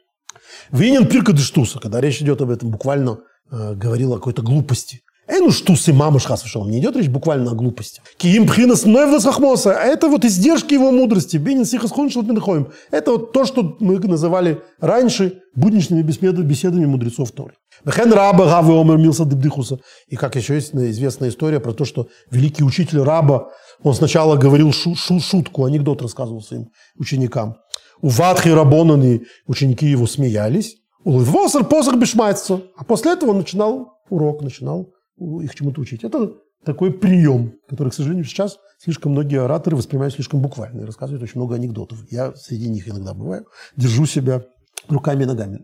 [0.70, 3.18] Винен пирка дештуса, когда речь идет об этом, буквально
[3.50, 5.00] э, говорил о какой-то глупости.
[5.30, 8.02] Эй, ну штус и мама шхас Не идет речь буквально о глупости.
[8.16, 8.84] Киим пхинас
[9.22, 9.78] хахмоса.
[9.78, 11.36] А это вот издержки его мудрости.
[11.36, 12.24] Бенин сихас хуншил
[12.90, 17.54] Это вот то, что мы называли раньше будничными беседами мудрецов Торы.
[17.84, 19.78] Бехен раба гавы омер милса дебдихуса.
[20.08, 23.48] И как еще есть известная история про то, что великий учитель раба,
[23.82, 26.68] он сначала говорил шу шу шутку, анекдот рассказывал своим
[26.98, 27.56] ученикам.
[28.02, 30.76] У Ватхи Рабонаны ученики его смеялись.
[31.04, 32.62] У Литвосер посох бешмайца.
[32.76, 36.04] А после этого он начинал урок, начинал их чему-то учить.
[36.04, 36.32] Это
[36.64, 41.38] такой прием, который, к сожалению, сейчас слишком многие ораторы воспринимают слишком буквально и рассказывают очень
[41.40, 41.98] много анекдотов.
[42.10, 44.42] Я среди них иногда бываю, держу себя
[44.88, 45.60] руками и ногами.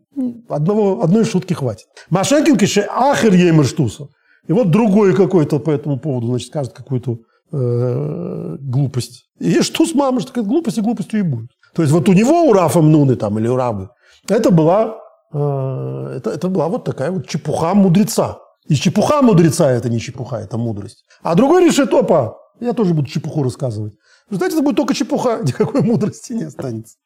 [0.48, 1.86] Одного, одной шутки хватит.
[2.10, 4.08] Машенкин кише ахер еймер штуса.
[4.48, 7.18] И вот другой какой-то по этому поводу, значит, скажет какую-то
[7.52, 9.24] э, глупость.
[9.40, 11.50] И что с мамой, что глупость и глупостью и будет.
[11.74, 13.90] То есть вот у него, у Рафа Мнуны там, или у Рабы,
[14.28, 14.96] это была,
[15.32, 18.38] э, это, это была вот такая вот чепуха мудреца.
[18.68, 21.04] И чепуха мудреца– это не чепуха, это мудрость.
[21.22, 23.94] А другой решит, опа, я тоже буду чепуху рассказывать.
[24.28, 26.97] Знаете, это будет только чепуха, никакой мудрости не останется.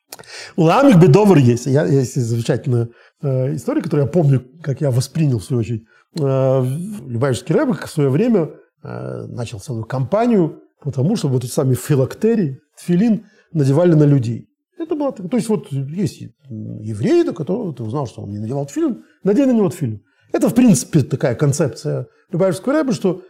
[0.57, 1.67] У Ламик Бедовр есть.
[1.67, 2.89] Я, есть замечательная
[3.23, 5.85] э, история, которую я помню, как я воспринял, в свою очередь.
[6.19, 6.65] Э,
[7.07, 8.51] Любавичский рэб в свое время
[8.83, 14.49] э, начал целую кампанию потому что вот эти самые филактерии, тфилин надевали на людей.
[14.79, 19.05] Это было То есть вот есть еврей, который ты узнал, что он не надевал тфилин,
[19.23, 20.03] надень на него тфилин.
[20.33, 23.23] Это, в принципе, такая концепция Любавичского рэба, что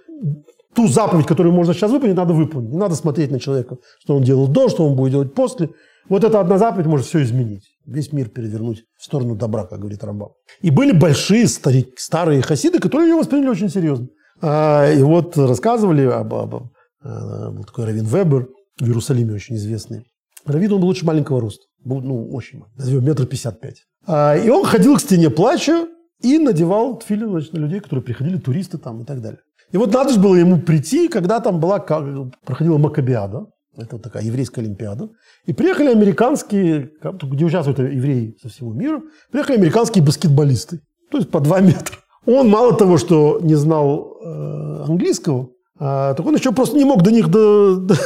[0.74, 2.70] ту заповедь, которую можно сейчас выполнить, надо выполнить.
[2.70, 5.70] Не надо смотреть на человека, что он делал до, что он будет делать после.
[6.08, 7.64] Вот эта одна заповедь может все изменить.
[7.86, 10.30] Весь мир перевернуть в сторону добра, как говорит Рамбам.
[10.60, 14.08] И были большие старик, старые хасиды, которые ее восприняли очень серьезно.
[14.40, 16.68] А, и вот рассказывали об, об, об
[17.02, 18.48] а, был такой Равин Вебер
[18.78, 20.04] в Иерусалиме очень известный.
[20.46, 21.64] Равин, он был очень маленького роста.
[21.84, 22.78] Был, ну, очень маленький.
[22.78, 23.82] Назовем метр пятьдесят пять.
[24.06, 25.86] А, и он ходил к стене плача
[26.22, 29.40] и надевал тфили значит, на людей, которые приходили, туристы там и так далее.
[29.72, 34.24] И вот надо же было ему прийти, когда там была, проходила Макабиада, это вот такая
[34.24, 35.10] еврейская олимпиада,
[35.46, 40.80] и приехали американские, где участвуют евреи со всего мира, приехали американские баскетболисты,
[41.10, 41.96] то есть по два метра.
[42.26, 47.02] Он мало того, что не знал э, английского, э, так он еще просто не мог
[47.02, 47.96] до них до, до,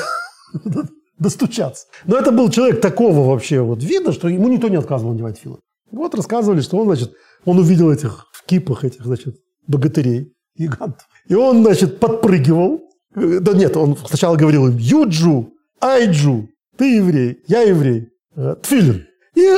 [1.19, 1.87] достучаться.
[2.07, 5.59] Но это был человек такого вообще вот вида, что ему никто не отказывал надевать филы.
[5.91, 7.13] Вот рассказывали, что он, значит,
[7.45, 9.37] он увидел этих в кипах этих, значит,
[9.67, 11.07] богатырей, гигантов.
[11.29, 12.81] И он, значит, подпрыгивал.
[13.15, 19.07] Да нет, он сначала говорил им «Юджу», «Айджу», «Ты еврей», «Я еврей», э, «Тфилин».
[19.37, 19.49] И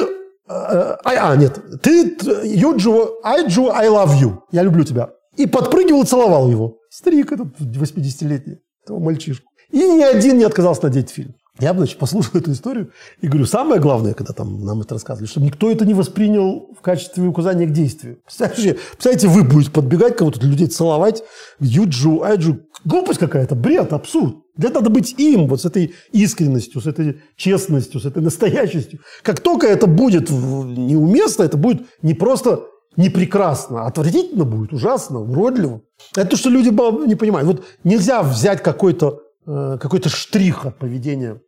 [0.48, 4.38] а, а, нет, ты Юджу, Айджу, I love you.
[4.52, 5.10] Я люблю тебя.
[5.36, 6.78] И подпрыгивал целовал его.
[6.88, 9.50] Старик этот 80-летний, этого мальчишку.
[9.70, 11.34] И ни один не отказался надеть фильм.
[11.58, 12.90] Я, значит, послушал эту историю
[13.22, 16.82] и говорю, самое главное, когда там нам это рассказывали, чтобы никто это не воспринял в
[16.82, 18.18] качестве указания к действию.
[18.24, 21.22] Представляете, представляете вы будете подбегать кого-то, людей целовать,
[21.58, 22.60] юджу, айджу.
[22.84, 24.36] Глупость какая-то, бред, абсурд.
[24.56, 29.00] Для этого надо быть им, вот с этой искренностью, с этой честностью, с этой настоящестью.
[29.22, 32.64] Как только это будет неуместно, это будет не просто
[32.96, 35.80] не прекрасно, а отвратительно будет, ужасно, уродливо.
[36.14, 36.68] Это то, что люди
[37.06, 37.48] не понимают.
[37.48, 41.40] Вот нельзя взять какой-то э, какой штрих от поведения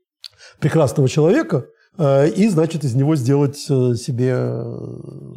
[0.60, 1.66] прекрасного человека
[1.98, 4.36] э, и, значит, из него сделать э, себе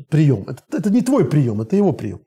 [0.10, 0.46] прием.
[0.48, 2.22] Это, это не твой прием, это его прием.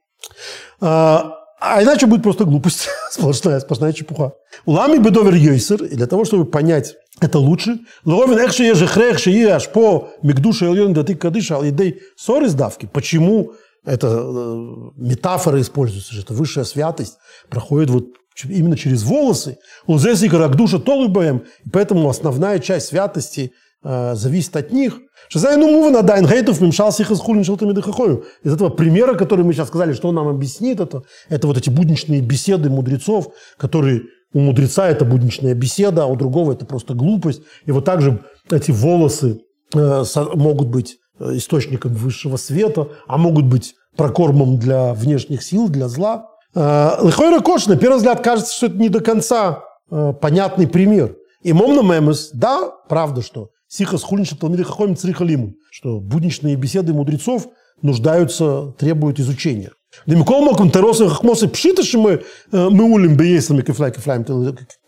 [0.81, 4.33] А, а иначе будет просто глупость, сплошная, сплошная чепуха.
[4.67, 9.19] Улами бедовер йойсер, и для того, чтобы понять это лучше, ловин эхши ежехрех
[9.53, 12.89] аж по мигдуша ильон даты кадыша ал идей ссоры сдавки.
[12.93, 13.53] Почему
[13.85, 17.19] это э, метафора используется, что высшая святость
[17.51, 18.07] проходит вот
[18.45, 19.59] именно через волосы.
[19.87, 23.53] Он здесь и душа толыбаем, и поэтому основная часть святости
[23.83, 24.99] э, зависит от них.
[25.29, 29.93] Шазайну мува дайн гейтов мимшал сихас хулин шелтами Из этого примера, который мы сейчас сказали,
[29.93, 34.03] что он нам объяснит, это, это вот эти будничные беседы мудрецов, которые
[34.33, 37.43] у мудреца это будничная беседа, а у другого это просто глупость.
[37.67, 38.21] И вот также
[38.51, 39.41] эти волосы
[39.75, 40.05] э,
[40.35, 46.31] могут быть источником высшего света, а могут быть прокормом для внешних сил, для зла.
[46.55, 51.17] Э, Лихойра Кош, на первый взгляд, кажется, что это не до конца э, понятный пример.
[51.43, 57.49] И Момна Мемес, да, правда, что Сиха схульнича Талмиды Хахомим Црихалиму, что будничные беседы мудрецов
[57.83, 59.73] нуждаются, требуют изучения.
[60.07, 64.25] Демикол моком теросы хахмосы пшиташи мы мы улим беесами кифлай кифлаем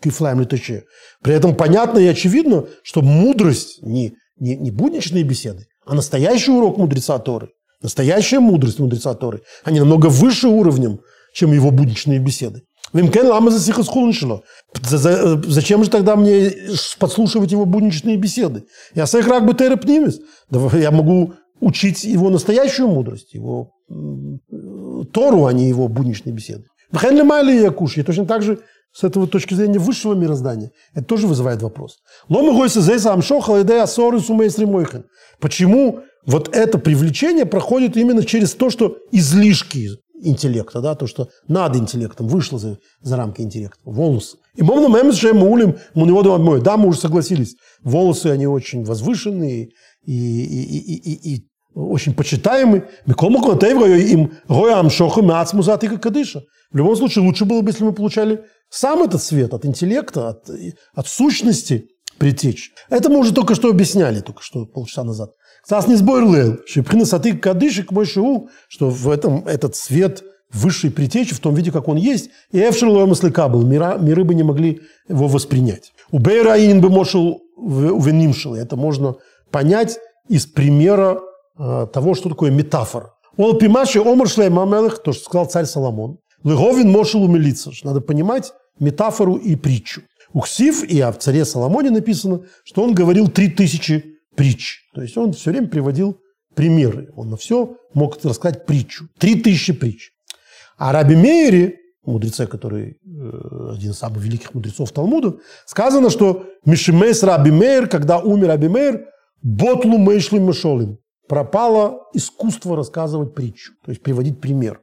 [0.01, 0.83] кифлаем летаче.
[1.21, 6.77] При этом понятно и очевидно, что мудрость не, не, не будничные беседы, а настоящий урок
[6.77, 7.49] мудреца Торы,
[7.81, 10.99] настоящая мудрость мудреца Торы, они намного выше уровнем,
[11.33, 12.63] чем его будничные беседы.
[14.83, 16.51] Зачем же тогда мне
[16.99, 18.63] подслушивать его будничные беседы?
[18.95, 20.19] Я сайхрак бы терапнимис.
[20.73, 23.71] Я могу учить его настоящую мудрость, его
[25.11, 26.65] Тору, а не его будничные беседы.
[26.91, 28.05] Вхенли я кушаю.
[28.05, 28.59] Точно так же
[28.97, 31.99] с этого точки зрения высшего мироздания, это тоже вызывает вопрос.
[35.39, 41.75] Почему вот это привлечение проходит именно через то, что излишки интеллекта, да, то, что над
[41.75, 44.37] интеллектом вышло за, за рамки интеллекта, волосы.
[44.55, 45.75] И мовно мемс же мулим
[46.41, 46.59] мой.
[46.59, 49.69] Да, мы уже согласились, волосы, они очень возвышенные
[50.05, 52.81] и, и, и, и, и очень почитаемый.
[54.01, 55.21] им роям шоху
[55.99, 56.41] кадыша.
[56.71, 60.49] В любом случае, лучше было бы, если мы получали сам этот свет от интеллекта, от,
[60.93, 62.71] от сущности притечь.
[62.89, 65.31] Это мы уже только что объясняли, только что полчаса назад.
[65.63, 71.35] Стас не сборлел, что приносаты кадышек мой шоу, что в этом этот свет высшей притечи
[71.35, 74.81] в том виде, как он есть, и Эвшер Лоемаслыка был, мира, миры бы не могли
[75.07, 75.91] его воспринять.
[76.11, 78.55] У Бейраинин бы мошел венимшил.
[78.55, 79.15] Это можно
[79.51, 79.97] понять
[80.29, 81.19] из примера
[81.57, 83.13] э, того, что такое метафора.
[83.35, 86.19] Он пимаши омар шлеймамелых, то, что сказал царь Соломон.
[86.47, 87.71] Лыговин мошел умилиться.
[87.83, 90.03] Надо понимать метафору и притчу.
[90.31, 94.79] У Хсив и о царе Соломоне написано, что он говорил три тысячи притч.
[94.93, 96.21] То есть он все время приводил
[96.55, 97.09] примеры.
[97.17, 99.09] Он на все мог рассказать притчу.
[99.17, 100.11] Три тысячи притч.
[100.77, 107.23] А Раби Мейри, мудреце, который э, один из самых великих мудрецов Талмуда, сказано, что Мишимейс
[107.23, 109.05] Раби Мейр, когда умер Раби Мейр,
[109.41, 110.97] Ботлу Мейшлу Мешолим.
[111.27, 114.79] Пропало искусство рассказывать притчу, то есть приводить пример.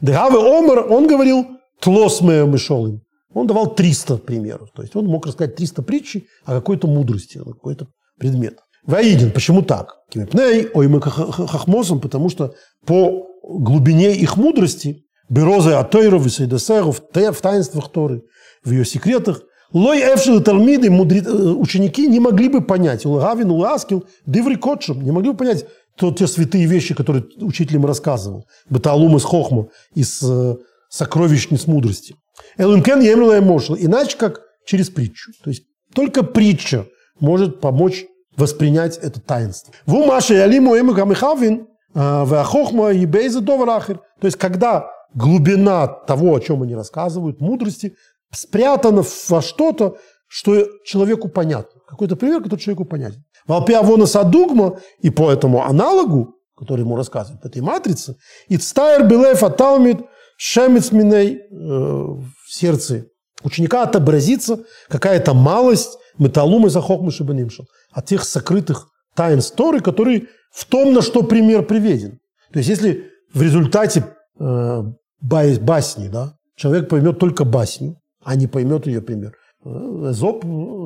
[0.00, 1.46] Дегаве Омер, он говорил
[1.80, 3.02] тлос мешолым.
[3.34, 4.70] Он давал 300 примеров.
[4.74, 7.88] То есть он мог рассказать 300 притчи о какой-то мудрости, о какой-то
[8.18, 8.58] предмет.
[8.84, 9.96] Воидин, почему так?
[10.10, 12.54] Кимепней, ой, мы хахмосом, потому что
[12.84, 18.22] по глубине их мудрости, берозы Атойров и Сейдесеров, в таинствах Торы,
[18.64, 19.42] в ее секретах,
[19.72, 20.88] Лой Эвшил Талмиды.
[20.88, 25.64] Э, ученики не могли бы понять, Улагавин, Уласкил, Диври Котшем, не могли бы понять
[25.96, 28.46] то, те святые вещи, которые учитель им рассказывал.
[28.70, 30.56] Беталум из Хохма, из э,
[30.88, 32.16] сокровищниц мудрости.
[32.56, 33.76] Элункен емлила мошел.
[33.78, 35.32] Иначе как через притчу.
[35.42, 35.64] То есть
[35.94, 36.86] только притча
[37.20, 38.06] может помочь
[38.36, 39.72] воспринять это таинство.
[39.86, 41.64] В умаше ялиму эму камихавин э,
[41.94, 44.00] в ахохма и бейза доварахер.
[44.20, 47.94] То есть когда глубина того, о чем они рассказывают, мудрости,
[48.30, 51.80] спрятана во что-то, что человеку понятно.
[51.86, 53.22] Какой-то пример, который человеку понятен.
[53.46, 58.16] Валпиавона садугма, и по этому аналогу, который ему рассказывает, этой матрице,
[58.48, 60.00] и цтайр билев аталмит
[60.36, 63.06] шемец миней э, в сердце
[63.44, 70.64] ученика отобразится какая-то малость металлум и захохмы шибанимшин от тех сокрытых тайн Торы, которые в
[70.66, 72.18] том, на что пример приведен.
[72.52, 74.04] То есть, если в результате
[74.38, 74.82] э,
[75.20, 79.34] басни, да, человек поймет только басню, а не поймет ее пример.
[79.64, 80.44] Э, Зоб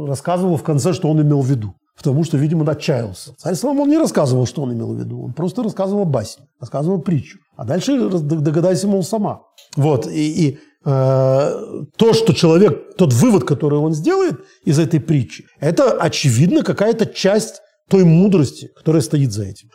[0.09, 1.75] рассказывал в конце, что он имел в виду.
[1.97, 3.35] Потому что, видимо, отчаялся.
[3.39, 5.25] Царь Соломон не рассказывал, что он имел в виду.
[5.25, 7.39] Он просто рассказывал басню, рассказывал притчу.
[7.57, 9.43] А дальше догадайся, мол, сама.
[9.77, 10.07] Вот.
[10.07, 15.93] И, и э, то, что человек, тот вывод, который он сделает из этой притчи, это,
[15.93, 19.69] очевидно, какая-то часть той мудрости, которая стоит за этим.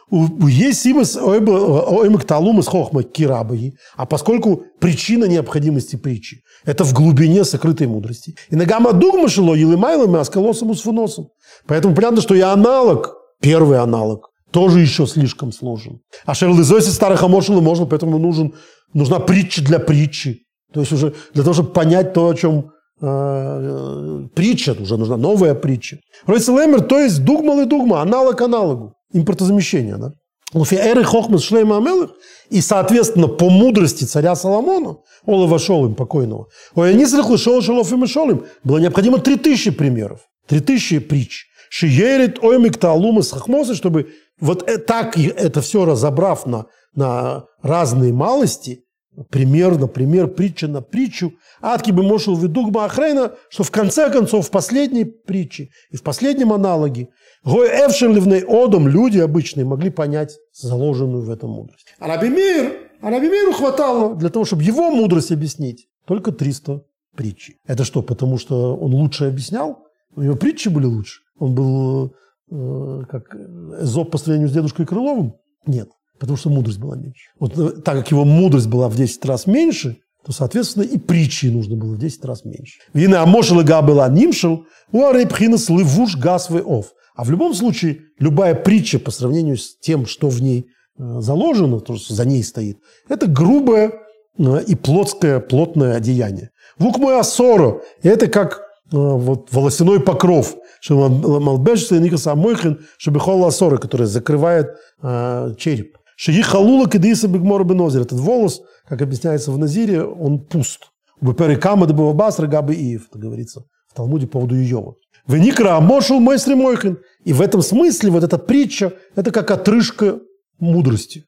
[0.47, 7.87] Есть симас оймак талумас хохма кирабаги, а поскольку причина необходимости притчи– это в глубине сокрытой
[7.87, 8.35] мудрости.
[8.49, 11.29] И нагама дугма шило елымайлами аскалосом усфуносом.
[11.67, 16.01] Поэтому понятно, что и аналог, первый аналог, тоже еще слишком сложен.
[16.25, 18.53] А шерлизоси старых амошилы можно, поэтому нужен,
[18.93, 20.41] нужна притча для притчи.
[20.73, 22.71] То есть уже для того, чтобы понять то, о чем
[23.01, 25.97] э, притча, уже нужна новая притча.
[26.25, 29.97] Ройселемер, то есть дугмал и дугма, аналог аналогу, импортозамещение.
[29.97, 30.11] Да?
[30.53, 32.11] Эры Хохмас Шлейма Амелых,
[32.49, 38.07] и, соответственно, по мудрости царя Соломона, Олова Шолым покойного, ой, они слыхали Шол Шолов и
[38.07, 41.45] Шолым, было необходимо 3000 примеров, 3000 притч.
[41.69, 44.09] Шиерит оймик талумы с хахмоса, чтобы
[44.41, 48.83] вот э, так это все разобрав на, на разные малости,
[49.29, 51.33] пример на пример, притча на притчу.
[51.61, 56.03] Атки бы мошел в виду Ахрейна, что в конце концов в последней притче и в
[56.03, 57.09] последнем аналоге
[57.43, 61.87] Гой Эвшерливный Одом люди обычные могли понять заложенную в этом мудрость.
[61.99, 66.83] А Рабимир, а Рабимиру хватало для того, чтобы его мудрость объяснить только 300
[67.15, 67.57] притчи.
[67.65, 69.87] Это что, потому что он лучше объяснял?
[70.15, 71.21] У него притчи были лучше?
[71.37, 72.13] Он был
[72.51, 73.35] э, как
[73.81, 75.35] Эзоп по сравнению с дедушкой Крыловым?
[75.65, 75.89] Нет
[76.21, 77.31] потому что мудрость была меньше.
[77.39, 81.47] Вот э, так как его мудрость была в 10 раз меньше, то, соответственно, и притчи
[81.47, 82.79] нужно было в 10 раз меньше.
[82.93, 86.93] Вина и была нимшел, у арейпхинас левуш гасвы ов.
[87.15, 90.67] А в любом случае, любая притча по сравнению с тем, что в ней
[90.99, 92.77] э, заложено, то, что за ней стоит,
[93.09, 93.91] это грубое
[94.37, 96.51] э, и плотское, плотное одеяние.
[96.77, 98.61] Вук мой асоро– это как
[98.91, 105.95] вот волосяной покров, что Малбеш Никас Амойхин, Шабихол Асора, который закрывает череп.
[106.23, 108.01] Шиги халула кедиса бигмора бенозер.
[108.01, 110.91] Этот волос, как объясняется в Назире, он пуст.
[111.19, 114.97] Беперикама де басра габи иев, это говорится в Талмуде по поводу Иова.
[115.27, 116.99] Веникра амошел мойсри мойхин.
[117.25, 120.19] И в этом смысле вот эта притча, это как отрыжка
[120.59, 121.25] мудрости,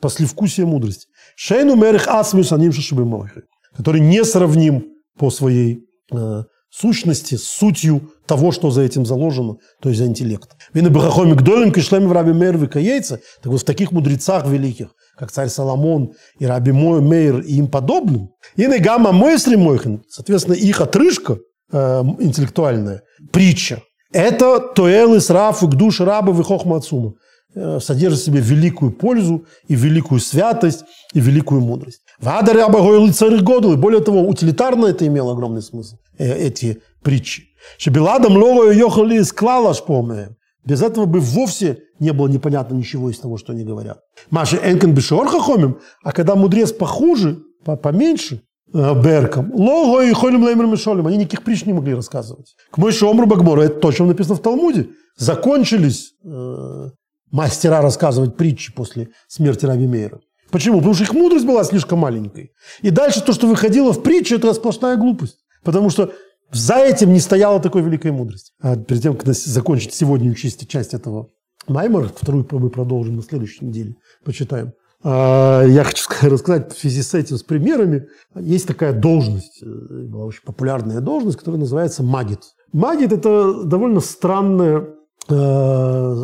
[0.00, 1.06] послевкусие мудрости.
[1.36, 3.42] Шейну мерих асмюс аним шашибимойхин,
[3.76, 9.88] который не сравним по своей э, сущности, с сутью того, что за этим заложено, то
[9.88, 10.50] есть за интеллект.
[10.72, 14.88] Вины Бахахоми Гдолем, Кишлеми в Раби Мейр так вот в таких мудрецах великих,
[15.18, 20.80] как царь Соломон и Раби Мейр и им подобным, и Негама Мойсли Мойхин, соответственно, их
[20.80, 21.38] отрыжка
[21.72, 23.02] э, интеллектуальная,
[23.32, 23.82] притча,
[24.12, 27.14] это Тоэлы, Сраф, Гдуш, Раба, Вихохма Ацума.
[27.54, 30.84] Э, содержит в себе великую пользу и великую святость
[31.14, 32.00] и великую мудрость.
[32.20, 33.72] Вада ряба гойлы царь году.
[33.72, 37.44] И более того, утилитарно это имело огромный смысл, эти притчи.
[37.78, 40.36] Шебеладом ловою ехали склала шпомеем.
[40.64, 44.00] Без этого бы вовсе не было непонятно ничего из того, что они говорят.
[44.30, 48.42] Маша энкен бешорха хомим, а когда мудрец похуже, поменьше,
[48.72, 49.52] э, Берком.
[49.54, 51.06] Лого и холим леймер мишолим.
[51.06, 52.54] Они никаких притч не могли рассказывать.
[52.70, 53.62] К мой шомру багмору.
[53.62, 54.88] Это то, что написано в Талмуде.
[55.16, 56.90] Закончились э,
[57.30, 60.20] мастера рассказывать притчи после смерти Раби Мейра.
[60.50, 60.78] Почему?
[60.78, 62.52] Потому что их мудрость была слишком маленькой.
[62.82, 65.38] И дальше то, что выходило в притчу, это сплошная глупость.
[65.62, 66.12] Потому что
[66.52, 68.52] за этим не стояла такой великой мудрости.
[68.60, 71.28] А перед тем, как закончить сегодняшнюю часть, часть этого
[71.68, 74.72] Маймера, вторую мы продолжим на следующей неделе, почитаем.
[75.02, 78.08] А, я хочу рассказать в связи с этим, с примерами.
[78.34, 82.40] Есть такая должность, э, была очень популярная должность, которая называется магит.
[82.72, 84.86] Магит– это довольно странная
[85.28, 86.16] Э,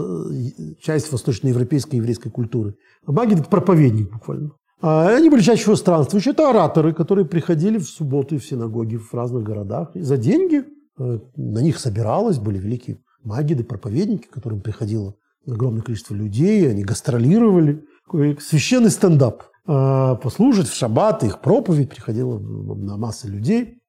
[0.81, 2.75] часть восточноевропейской еврейской культуры.
[3.07, 4.51] Маги– это проповедник буквально.
[4.81, 6.33] А они были чаще всего странствующие.
[6.33, 9.91] Это ораторы, которые приходили в субботы в синагоги в разных городах.
[9.95, 10.65] И за деньги
[10.99, 15.15] э, на них собиралось, были великие магиды, проповедники, к которым приходило
[15.47, 17.85] огромное количество людей, они гастролировали.
[18.39, 19.45] Священный стендап.
[19.67, 23.81] Э, послушать в шаббат их проповедь приходила на массы людей.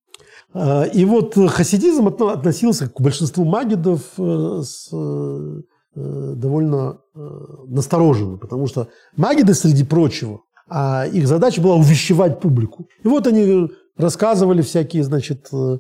[0.54, 5.62] А, и вот хасидизм относился к большинству магидов э, с э,
[5.94, 7.00] довольно
[7.66, 12.88] настороженно, потому что магиды, среди прочего, а их задача была увещевать публику.
[13.04, 15.78] И вот они рассказывали всякие, значит, э,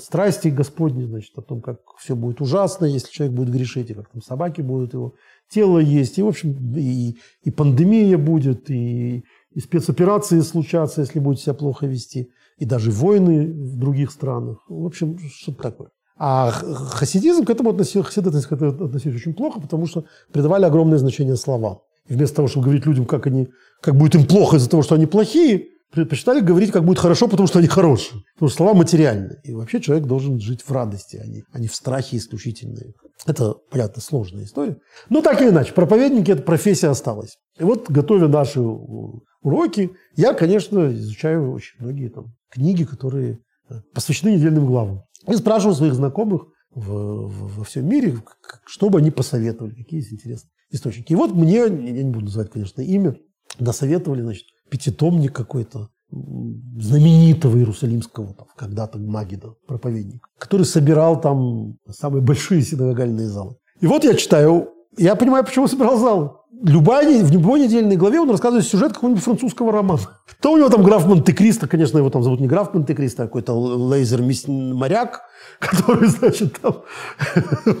[0.00, 4.08] страсти Господни, значит, о том, как все будет ужасно, если человек будет грешить, и как
[4.08, 5.14] там собаки будут его
[5.48, 11.40] тело есть, и, в общем, и, и пандемия будет, и, и спецоперации случатся, если будет
[11.40, 14.58] себя плохо вести, и даже войны в других странах.
[14.68, 15.88] В общем, что-то такое.
[16.16, 20.98] А хасидизм к этому относился, хасидизм к этому относились очень плохо, потому что придавали огромное
[20.98, 21.80] значение словам.
[22.08, 23.48] Вместо того, чтобы говорить людям, как, они,
[23.80, 27.46] как будет им плохо из-за того, что они плохие, предпочитали говорить, как будет хорошо, потому
[27.46, 28.22] что они хорошие.
[28.34, 29.36] Потому что слова материальны.
[29.44, 32.94] И вообще человек должен жить в радости, а не, а не в страхе исключительной.
[33.26, 34.76] Это, понятно, сложная история.
[35.08, 37.38] Но так или иначе, проповедники– эта профессия осталась.
[37.58, 43.38] И вот, готовя наши уроки, я, конечно, изучаю очень многие там, книги, которые
[43.70, 45.04] э, посвящены недельным главам.
[45.26, 48.20] И спрашиваю своих знакомых в, во всем мире,
[48.66, 51.12] что бы они посоветовали, какие есть интересные источники.
[51.12, 53.16] И вот мне, я не буду называть, конечно, имя,
[53.58, 62.62] досоветовали, значит, пятитомник какой-то знаменитого иерусалимского там, когда-то Магида, проповедник, который собирал там самые большие
[62.62, 63.56] синагогальные залы.
[63.80, 68.30] И вот я читаю, я понимаю, почему собирал зал любая, в любой недельной главе он
[68.30, 70.00] рассказывает сюжет какого-нибудь французского романа.
[70.40, 73.52] То у него там граф Монте-Кристо, конечно, его там зовут не граф Монте-Кристо, а какой-то
[73.52, 75.20] лейзер-моряк,
[75.58, 76.82] который, значит, там,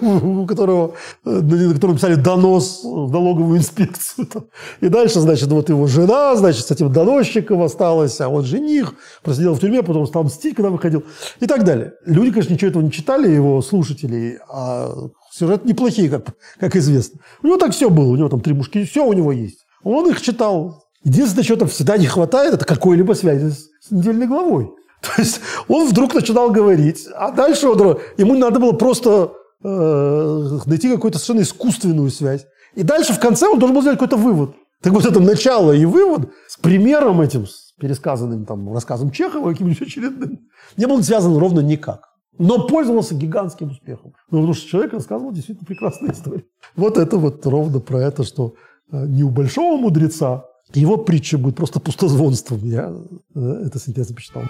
[0.02, 4.26] у которого, на котором писали донос в налоговую инспекцию.
[4.26, 4.44] Там.
[4.80, 9.54] И дальше, значит, вот его жена, значит, с этим доносчиком осталась, а он жених, просидел
[9.54, 11.04] в тюрьме, потом стал мстить, когда выходил,
[11.40, 11.94] и так далее.
[12.04, 14.90] Люди, конечно, ничего этого не читали, его слушатели, а
[15.36, 16.26] Сюжет неплохие, как,
[16.60, 17.18] как известно.
[17.42, 18.12] У него так все было.
[18.12, 19.66] У него там три мушки, все у него есть.
[19.82, 20.84] Он их читал.
[21.02, 24.70] Единственное, что там всегда не хватает, это какой-либо связи с, с недельной главой.
[25.00, 29.32] То есть он вдруг начинал говорить, а дальше он, ему надо было просто
[29.64, 32.46] э, найти какую-то совершенно искусственную связь.
[32.76, 34.54] И дальше в конце он должен был сделать какой-то вывод.
[34.82, 39.82] Так вот это начало и вывод с примером этим, с пересказанным там рассказом Чехова каким-нибудь
[39.82, 40.38] очередным,
[40.76, 44.14] не был связан ровно никак но пользовался гигантским успехом.
[44.30, 46.44] Ну, потому что человек рассказывал действительно прекрасные истории.
[46.76, 48.54] Вот это вот ровно про это, что
[48.90, 52.60] э, не у большого мудреца его притча будет просто пустозвонством.
[52.62, 52.92] Я
[53.34, 54.42] э, это с интересом почитал.